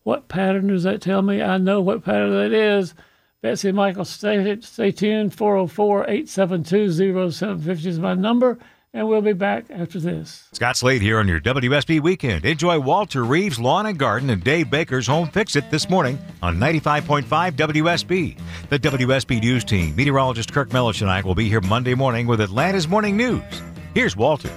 What 0.04 0.28
pattern 0.28 0.68
does 0.68 0.84
that 0.84 1.02
tell 1.02 1.22
me? 1.22 1.42
I 1.42 1.58
know 1.58 1.82
what 1.82 2.04
pattern 2.04 2.32
that 2.32 2.52
is. 2.52 2.94
Betsy 3.42 3.72
Michael, 3.72 4.06
stay, 4.06 4.60
stay 4.62 4.92
tuned. 4.92 5.34
404 5.34 6.10
872 6.10 7.32
0750 7.32 7.90
is 7.90 8.00
my 8.00 8.14
number, 8.14 8.58
and 8.94 9.08
we'll 9.08 9.22
be 9.22 9.34
back 9.34 9.66
after 9.70 10.00
this. 10.00 10.48
Scott 10.54 10.78
Slade 10.78 11.02
here 11.02 11.20
on 11.20 11.28
your 11.28 11.40
WSB 11.40 12.02
weekend. 12.02 12.46
Enjoy 12.46 12.80
Walter 12.80 13.24
Reeves 13.24 13.60
Lawn 13.60 13.86
and 13.86 13.98
Garden 13.98 14.30
and 14.30 14.44
Dave 14.44 14.70
Baker's 14.70 15.08
Home 15.08 15.28
Fix 15.28 15.56
It 15.56 15.70
this 15.70 15.90
morning 15.90 16.18
on 16.42 16.58
95.5 16.58 17.24
WSB. 17.52 18.40
The 18.70 18.80
WSB 18.80 19.42
News 19.42 19.64
team, 19.64 19.96
meteorologist 19.96 20.54
Kirk 20.54 20.72
Mellish 20.74 21.02
and 21.02 21.10
I 21.10 21.22
will 21.22 21.36
be 21.36 21.50
here 21.50 21.62
Monday 21.62 21.96
morning 21.96 22.28
with 22.28 22.42
Atlanta's 22.42 22.88
Morning 22.88 23.18
News. 23.18 23.44
Here's 23.94 24.16
Walter. 24.16 24.52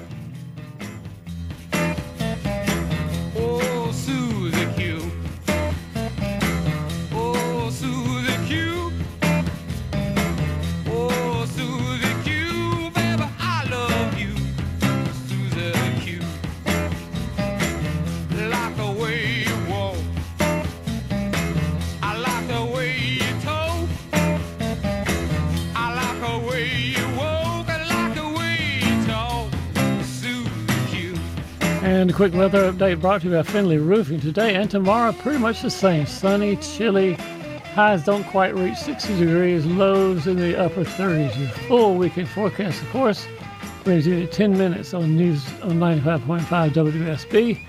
And 31.83 32.11
a 32.11 32.13
quick 32.13 32.35
weather 32.35 32.71
update 32.71 33.01
brought 33.01 33.23
to 33.23 33.29
you 33.29 33.35
by 33.35 33.43
Finley 33.43 33.79
Roofing. 33.79 34.21
Today 34.21 34.55
and 34.55 34.71
tomorrow, 34.71 35.13
pretty 35.13 35.39
much 35.39 35.63
the 35.63 35.71
same. 35.71 36.05
Sunny, 36.05 36.57
chilly. 36.57 37.15
Highs 37.75 38.05
don't 38.05 38.25
quite 38.25 38.55
reach 38.55 38.77
60 38.77 39.19
degrees, 39.19 39.65
lows 39.65 40.27
in 40.27 40.37
the 40.37 40.61
upper 40.61 40.85
30s. 40.85 41.39
Your 41.39 41.49
full 41.49 41.95
weekend 41.95 42.29
forecast, 42.29 42.83
of 42.83 42.91
course, 42.91 43.27
brings 43.83 44.07
you 44.07 44.27
10 44.27 44.59
minutes 44.59 44.93
on 44.93 45.17
news 45.17 45.43
on 45.63 45.79
95.5 45.79 46.43
WSB. 46.71 47.67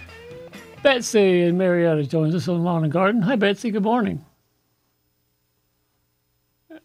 Betsy 0.83 1.43
and 1.43 1.57
Marietta 1.57 2.03
joins 2.05 2.35
us 2.35 2.49
on 2.49 2.65
Lawn 2.65 2.83
and 2.83 2.91
Garden. 2.91 3.21
Hi, 3.21 3.37
Betsy. 3.37 3.71
Good 3.71 3.83
morning. 3.83 4.25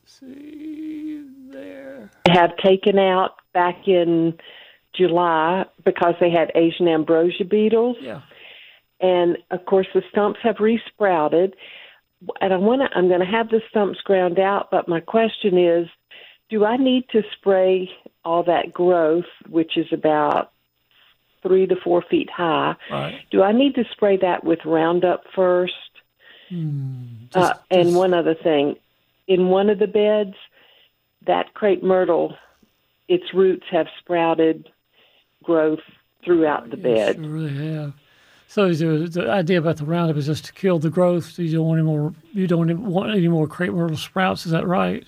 See 0.04 1.24
there. 1.50 2.08
have 2.28 2.56
taken 2.58 3.00
out 3.00 3.32
back 3.52 3.88
in 3.88 4.38
July 4.96 5.64
because 5.84 6.14
they 6.20 6.30
had 6.30 6.52
Asian 6.54 6.88
ambrosia 6.88 7.44
beetles. 7.44 7.96
Yeah. 8.00 8.22
And 9.00 9.38
of 9.50 9.64
course, 9.66 9.86
the 9.94 10.02
stumps 10.10 10.40
have 10.42 10.56
resprouted. 10.60 11.54
And 12.40 12.52
I 12.52 12.56
want 12.56 12.82
to, 12.82 12.96
I'm 12.96 13.08
going 13.08 13.20
to 13.20 13.26
have 13.26 13.50
the 13.50 13.60
stumps 13.68 14.00
ground 14.00 14.38
out, 14.38 14.70
but 14.70 14.88
my 14.88 15.00
question 15.00 15.58
is 15.58 15.88
do 16.48 16.64
I 16.64 16.76
need 16.76 17.08
to 17.10 17.22
spray 17.36 17.90
all 18.24 18.44
that 18.44 18.72
growth, 18.72 19.24
which 19.48 19.76
is 19.76 19.86
about 19.92 20.52
three 21.42 21.66
to 21.66 21.76
four 21.82 22.02
feet 22.08 22.30
high? 22.30 22.76
Right. 22.90 23.20
Do 23.30 23.42
I 23.42 23.52
need 23.52 23.74
to 23.74 23.84
spray 23.92 24.16
that 24.18 24.44
with 24.44 24.60
Roundup 24.64 25.24
first? 25.34 25.74
uh, 27.34 27.54
and 27.70 27.94
one 27.94 28.14
other 28.14 28.34
thing, 28.34 28.76
in 29.26 29.48
one 29.48 29.68
of 29.68 29.78
the 29.78 29.86
beds, 29.86 30.36
that 31.26 31.54
crepe 31.54 31.82
myrtle, 31.82 32.36
its 33.08 33.34
roots 33.34 33.66
have 33.70 33.86
sprouted 33.98 34.68
growth 35.46 35.80
throughout 36.24 36.68
the 36.70 36.76
bed. 36.76 37.16
Sure 37.16 37.40
they 37.48 37.72
have. 37.72 37.94
So 38.48 38.64
is 38.66 38.80
there- 38.80 38.98
the 39.08 39.30
idea 39.30 39.58
about 39.58 39.76
the 39.78 39.84
Roundup 39.84 40.16
is 40.16 40.26
just 40.26 40.44
to 40.46 40.52
kill 40.52 40.78
the 40.78 40.90
growth. 40.90 41.24
So 41.24 41.42
you 41.42 41.56
don't 41.56 41.66
want 41.66 41.78
any 41.78 41.86
more. 41.86 42.14
You 42.32 42.46
don't 42.46 42.84
want 42.84 43.10
any 43.12 43.28
more 43.28 43.46
crepe 43.46 43.72
myrtle 43.72 43.96
sprouts. 43.96 44.44
Is 44.46 44.52
that 44.52 44.66
right? 44.66 45.04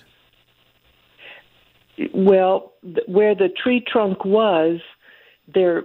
Well, 2.13 2.73
th- 2.83 3.07
where 3.07 3.35
the 3.35 3.49
tree 3.49 3.81
trunk 3.85 4.23
was, 4.25 4.79
there 5.53 5.83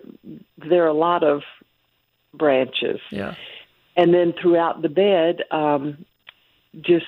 there 0.59 0.85
are 0.85 0.89
a 0.89 0.93
lot 0.93 1.25
of 1.25 1.43
branches, 2.33 3.01
Yeah. 3.11 3.35
and 3.97 4.13
then 4.15 4.33
throughout 4.33 4.83
the 4.83 4.89
bed, 4.89 5.43
um, 5.51 6.05
just 6.81 7.07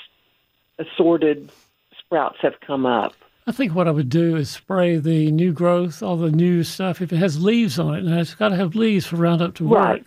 assorted 0.79 1.51
sprouts 1.99 2.39
have 2.41 2.59
come 2.61 2.87
up. 2.87 3.15
I 3.47 3.53
think 3.53 3.75
what 3.75 3.87
I 3.87 3.93
would 3.93 4.09
do 4.09 4.35
is 4.37 4.51
spray 4.51 4.97
the 4.97 5.31
new 5.31 5.53
growth, 5.53 6.03
all 6.03 6.17
the 6.17 6.33
new 6.33 6.65
stuff. 6.65 7.01
If 7.01 7.13
it 7.13 7.17
has 7.19 7.41
leaves 7.43 7.79
on 7.79 7.95
it, 7.95 8.05
and 8.05 8.13
it's 8.19 8.35
got 8.35 8.49
to 8.49 8.57
have 8.57 8.75
leaves 8.75 9.07
for 9.07 9.17
Roundup 9.17 9.55
to 9.57 9.67
work. 9.69 9.79
Right. 9.79 10.05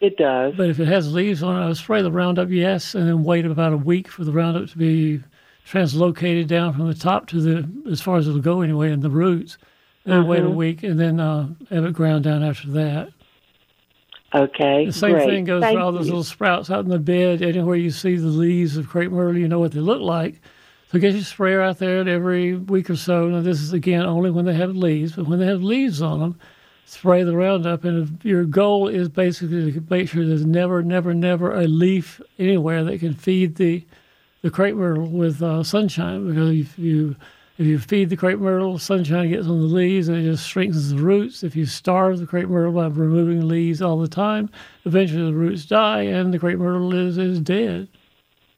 It 0.00 0.16
does. 0.16 0.54
But 0.56 0.70
if 0.70 0.80
it 0.80 0.86
has 0.88 1.12
leaves 1.12 1.42
on 1.42 1.60
it, 1.60 1.66
I'll 1.66 1.74
spray 1.74 2.00
the 2.02 2.10
Roundup, 2.12 2.48
yes, 2.50 2.94
and 2.94 3.06
then 3.06 3.24
wait 3.24 3.44
about 3.44 3.72
a 3.74 3.76
week 3.76 4.08
for 4.08 4.24
the 4.24 4.32
Roundup 4.32 4.70
to 4.70 4.78
be 4.78 5.20
translocated 5.66 6.46
down 6.46 6.72
from 6.72 6.86
the 6.86 6.94
top 6.94 7.26
to 7.28 7.40
the, 7.42 7.68
as 7.90 8.00
far 8.00 8.16
as 8.16 8.26
it'll 8.26 8.40
go 8.40 8.62
anyway, 8.62 8.90
in 8.90 9.00
the 9.00 9.10
roots. 9.10 9.58
And 10.06 10.26
wait 10.26 10.40
a 10.40 10.44
Mhm. 10.46 10.54
week 10.54 10.82
and 10.84 10.98
then 10.98 11.20
uh, 11.20 11.48
have 11.68 11.84
it 11.84 11.92
ground 11.92 12.24
down 12.24 12.42
after 12.42 12.70
that. 12.70 13.10
Okay. 14.34 14.86
The 14.86 14.92
same 14.92 15.12
great. 15.12 15.26
thing 15.28 15.44
goes 15.44 15.60
Thank 15.62 15.76
for 15.76 15.82
all 15.82 15.92
those 15.92 16.06
you. 16.06 16.12
little 16.12 16.24
sprouts 16.24 16.70
out 16.70 16.84
in 16.84 16.90
the 16.90 16.98
bed. 16.98 17.42
Anywhere 17.42 17.76
you 17.76 17.90
see 17.90 18.16
the 18.16 18.28
leaves 18.28 18.78
of 18.78 18.88
crepe 18.88 19.10
myrtle, 19.10 19.36
you 19.36 19.48
know 19.48 19.58
what 19.58 19.72
they 19.72 19.80
look 19.80 20.00
like. 20.00 20.40
So 20.90 20.98
get 20.98 21.14
your 21.14 21.22
sprayer 21.22 21.60
out 21.60 21.78
there 21.78 22.08
every 22.08 22.54
week 22.54 22.88
or 22.88 22.96
so. 22.96 23.28
Now 23.28 23.42
this 23.42 23.60
is 23.60 23.72
again 23.72 24.06
only 24.06 24.30
when 24.30 24.46
they 24.46 24.54
have 24.54 24.74
leaves, 24.74 25.12
but 25.12 25.26
when 25.26 25.38
they 25.38 25.46
have 25.46 25.62
leaves 25.62 26.00
on 26.00 26.20
them, 26.20 26.40
spray 26.86 27.22
the 27.24 27.36
Roundup. 27.36 27.84
And 27.84 28.18
your 28.24 28.44
goal 28.44 28.88
is 28.88 29.08
basically 29.10 29.70
to 29.72 29.84
make 29.90 30.08
sure 30.08 30.24
there's 30.24 30.46
never, 30.46 30.82
never, 30.82 31.12
never 31.12 31.54
a 31.54 31.66
leaf 31.66 32.20
anywhere 32.38 32.84
that 32.84 33.00
can 33.00 33.14
feed 33.14 33.56
the 33.56 33.84
the 34.40 34.50
crepe 34.50 34.76
myrtle 34.76 35.08
with 35.08 35.42
uh, 35.42 35.62
sunshine. 35.62 36.26
Because 36.26 36.50
if 36.56 36.78
you 36.78 37.16
if 37.58 37.66
you 37.66 37.78
feed 37.78 38.08
the 38.08 38.16
crepe 38.16 38.38
myrtle, 38.38 38.78
sunshine 38.78 39.28
gets 39.28 39.46
on 39.46 39.60
the 39.60 39.66
leaves 39.66 40.08
and 40.08 40.16
it 40.16 40.30
just 40.30 40.44
strengthens 40.44 40.90
the 40.90 41.02
roots. 41.02 41.42
If 41.42 41.54
you 41.54 41.66
starve 41.66 42.18
the 42.18 42.26
crepe 42.26 42.48
myrtle 42.48 42.72
by 42.72 42.86
removing 42.86 43.46
leaves 43.46 43.82
all 43.82 43.98
the 43.98 44.08
time, 44.08 44.48
eventually 44.84 45.24
the 45.24 45.36
roots 45.36 45.66
die 45.66 46.02
and 46.02 46.32
the 46.32 46.38
crepe 46.38 46.58
myrtle 46.58 46.94
is, 46.94 47.18
is 47.18 47.40
dead. 47.40 47.88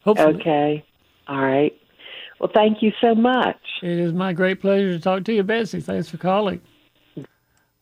Hopefully. 0.05 0.35
Okay. 0.35 0.85
All 1.27 1.40
right. 1.40 1.80
Well, 2.40 2.50
thank 2.55 2.83
you 2.83 2.90
so 3.03 3.14
much. 3.14 3.59
It 3.83 3.98
is 3.98 4.14
my 4.14 4.33
great 4.33 4.62
pleasure 4.62 4.92
to 4.92 4.98
talk 4.98 5.24
to 5.24 5.33
you, 5.35 5.42
Betsy. 5.42 5.81
Thanks 5.81 6.09
for 6.09 6.16
calling. 6.16 6.62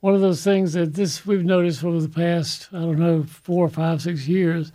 One 0.00 0.16
of 0.16 0.20
those 0.20 0.42
things 0.42 0.72
that 0.72 0.94
this 0.94 1.24
we've 1.24 1.44
noticed 1.44 1.84
over 1.84 2.00
the 2.00 2.08
past, 2.08 2.68
I 2.72 2.80
don't 2.80 2.98
know, 2.98 3.22
four, 3.22 3.68
five, 3.68 4.02
six 4.02 4.26
years, 4.26 4.72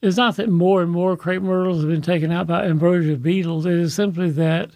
is 0.00 0.16
not 0.16 0.36
that 0.36 0.48
more 0.48 0.80
and 0.80 0.92
more 0.92 1.16
crepe 1.16 1.42
myrtles 1.42 1.80
have 1.80 1.90
been 1.90 2.02
taken 2.02 2.30
out 2.30 2.46
by 2.46 2.64
ambrosia 2.64 3.16
beetles. 3.16 3.66
It 3.66 3.72
is 3.72 3.94
simply 3.94 4.30
that 4.30 4.70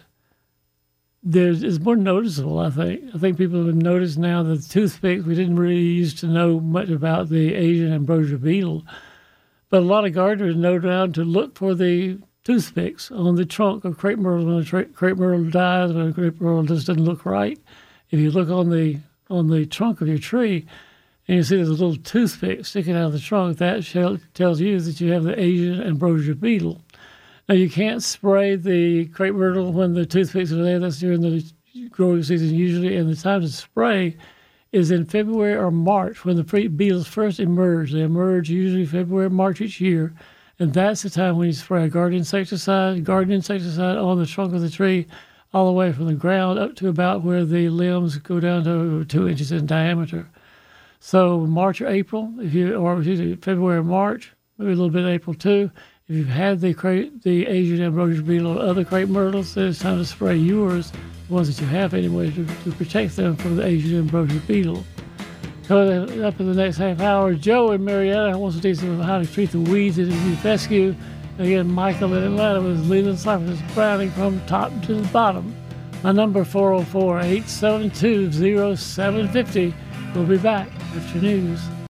there's 1.23 1.63
it's 1.63 1.79
more 1.79 1.95
noticeable. 1.95 2.59
I 2.59 2.69
think. 2.69 3.15
I 3.15 3.17
think 3.17 3.37
people 3.37 3.65
have 3.65 3.75
noticed 3.75 4.17
now 4.17 4.43
that 4.43 4.61
the 4.61 4.67
toothpicks. 4.67 5.23
We 5.23 5.35
didn't 5.35 5.55
really 5.55 5.77
used 5.77 6.19
to 6.19 6.27
know 6.27 6.59
much 6.59 6.89
about 6.89 7.29
the 7.29 7.53
Asian 7.55 7.93
ambrosia 7.93 8.37
beetle, 8.37 8.83
but 9.69 9.81
a 9.81 9.85
lot 9.85 10.05
of 10.05 10.13
gardeners 10.13 10.57
know 10.57 10.77
now 10.77 11.07
to 11.07 11.23
look 11.23 11.57
for 11.57 11.73
the 11.73 12.19
toothpicks 12.45 13.11
on 13.11 13.35
the 13.35 13.45
trunk 13.45 13.83
of 13.83 13.97
crepe 13.97 14.19
myrtle 14.19 14.45
when 14.45 14.59
a 14.59 14.85
crepe 14.85 15.17
myrtle 15.17 15.49
dies 15.49 15.91
or 15.91 16.09
a 16.09 16.13
crepe 16.13 16.39
myrtle 16.39 16.63
just 16.63 16.87
doesn't 16.87 17.03
look 17.03 17.25
right. 17.25 17.59
If 18.11 18.19
you 18.19 18.31
look 18.31 18.49
on 18.49 18.69
the 18.69 18.99
on 19.29 19.49
the 19.49 19.65
trunk 19.65 19.99
of 20.01 20.07
your 20.07 20.19
tree 20.19 20.67
and 21.27 21.37
you 21.37 21.43
see 21.43 21.55
there's 21.55 21.69
a 21.69 21.71
little 21.71 21.97
toothpick 21.97 22.65
sticking 22.65 22.95
out 22.95 23.07
of 23.07 23.13
the 23.13 23.19
trunk, 23.19 23.57
that 23.57 23.83
shell 23.83 24.19
tells 24.35 24.61
you 24.61 24.79
that 24.79 25.01
you 25.01 25.11
have 25.11 25.23
the 25.23 25.37
Asian 25.39 25.81
ambrosia 25.81 26.35
beetle. 26.35 26.81
Now 27.49 27.55
you 27.55 27.69
can't 27.69 28.03
spray 28.03 28.55
the 28.55 29.07
crepe 29.07 29.33
myrtle 29.33 29.73
when 29.73 29.93
the 29.93 30.05
toothpicks 30.05 30.51
are 30.51 30.63
there. 30.63 30.79
That's 30.79 30.99
during 30.99 31.21
the 31.21 31.43
growing 31.89 32.23
season 32.23 32.53
usually, 32.53 32.95
and 32.95 33.09
the 33.09 33.15
time 33.15 33.41
to 33.41 33.49
spray 33.49 34.17
is 34.71 34.91
in 34.91 35.05
February 35.05 35.55
or 35.55 35.71
March 35.71 36.25
when 36.25 36.35
the 36.35 36.69
beetles 36.69 37.07
first 37.07 37.39
emerge. 37.39 37.91
They 37.91 38.01
emerge 38.01 38.49
usually 38.49 38.85
February, 38.85 39.29
March 39.29 39.61
each 39.61 39.81
year, 39.81 40.13
and 40.59 40.73
that's 40.73 41.01
the 41.01 41.09
time 41.09 41.37
when 41.37 41.47
you 41.47 41.53
spray 41.53 41.85
a 41.85 41.89
garden 41.89 42.19
insecticide, 42.19 43.03
garden 43.03 43.33
insecticide 43.33 43.97
on 43.97 44.19
the 44.19 44.25
trunk 44.25 44.53
of 44.53 44.61
the 44.61 44.69
tree, 44.69 45.05
all 45.53 45.67
the 45.67 45.73
way 45.73 45.91
from 45.91 46.07
the 46.07 46.13
ground 46.13 46.59
up 46.59 46.75
to 46.75 46.87
about 46.87 47.23
where 47.23 47.45
the 47.45 47.69
limbs 47.69 48.17
go 48.17 48.39
down 48.39 48.63
to 48.63 49.05
two 49.05 49.27
inches 49.27 49.51
in 49.51 49.65
diameter. 49.65 50.27
So 50.99 51.41
March 51.41 51.81
or 51.81 51.87
April, 51.87 52.33
if 52.39 52.53
you 52.53 52.75
or 52.75 53.03
February 53.03 53.79
or 53.79 53.83
March, 53.83 54.31
maybe 54.57 54.71
a 54.71 54.75
little 54.75 54.89
bit 54.89 55.03
of 55.03 55.09
April 55.09 55.33
too. 55.33 55.69
If 56.07 56.15
you've 56.15 56.27
had 56.27 56.61
the 56.61 56.73
crepe, 56.73 57.23
the 57.23 57.47
Asian 57.47 57.81
ambrosia 57.81 58.21
beetle 58.21 58.59
or 58.59 58.61
other 58.61 58.85
crepe 58.85 59.09
myrtles, 59.09 59.55
then 59.55 59.69
it's 59.69 59.79
time 59.79 59.97
to 59.97 60.05
spray 60.05 60.35
yours, 60.35 60.91
the 61.27 61.33
ones 61.33 61.47
that 61.47 61.61
you 61.61 61.67
have 61.67 61.93
anyway, 61.93 62.31
to, 62.31 62.45
to 62.45 62.71
protect 62.73 63.15
them 63.15 63.35
from 63.35 63.55
the 63.55 63.65
Asian 63.65 63.97
ambrosia 63.99 64.39
beetle. 64.47 64.83
Coming 65.67 66.23
up 66.23 66.39
in 66.39 66.45
the 66.47 66.53
next 66.53 66.77
half 66.77 67.01
hour, 67.01 67.33
Joe 67.33 67.71
and 67.71 67.83
Marietta 67.83 68.37
wants 68.37 68.55
to 68.57 68.61
teach 68.61 68.77
them 68.77 68.99
how 68.99 69.17
to 69.17 69.25
treat 69.25 69.49
the 69.49 69.59
weeds 69.59 69.97
in 69.97 70.09
New 70.09 70.35
fescue. 70.35 70.95
Again, 71.39 71.71
Michael 71.71 72.13
in 72.13 72.23
Atlanta 72.23 72.61
with 72.61 72.87
Leyland 72.87 73.17
Cypress 73.17 73.59
Browning 73.73 74.11
from 74.11 74.39
top 74.45 74.71
to 74.83 74.93
the 74.93 75.07
bottom. 75.07 75.55
My 76.03 76.11
number 76.11 76.45
404 76.45 77.19
872 77.19 78.75
0750. 78.77 79.73
We'll 80.13 80.25
be 80.25 80.37
back 80.37 80.69
after 80.95 81.19
news. 81.19 81.59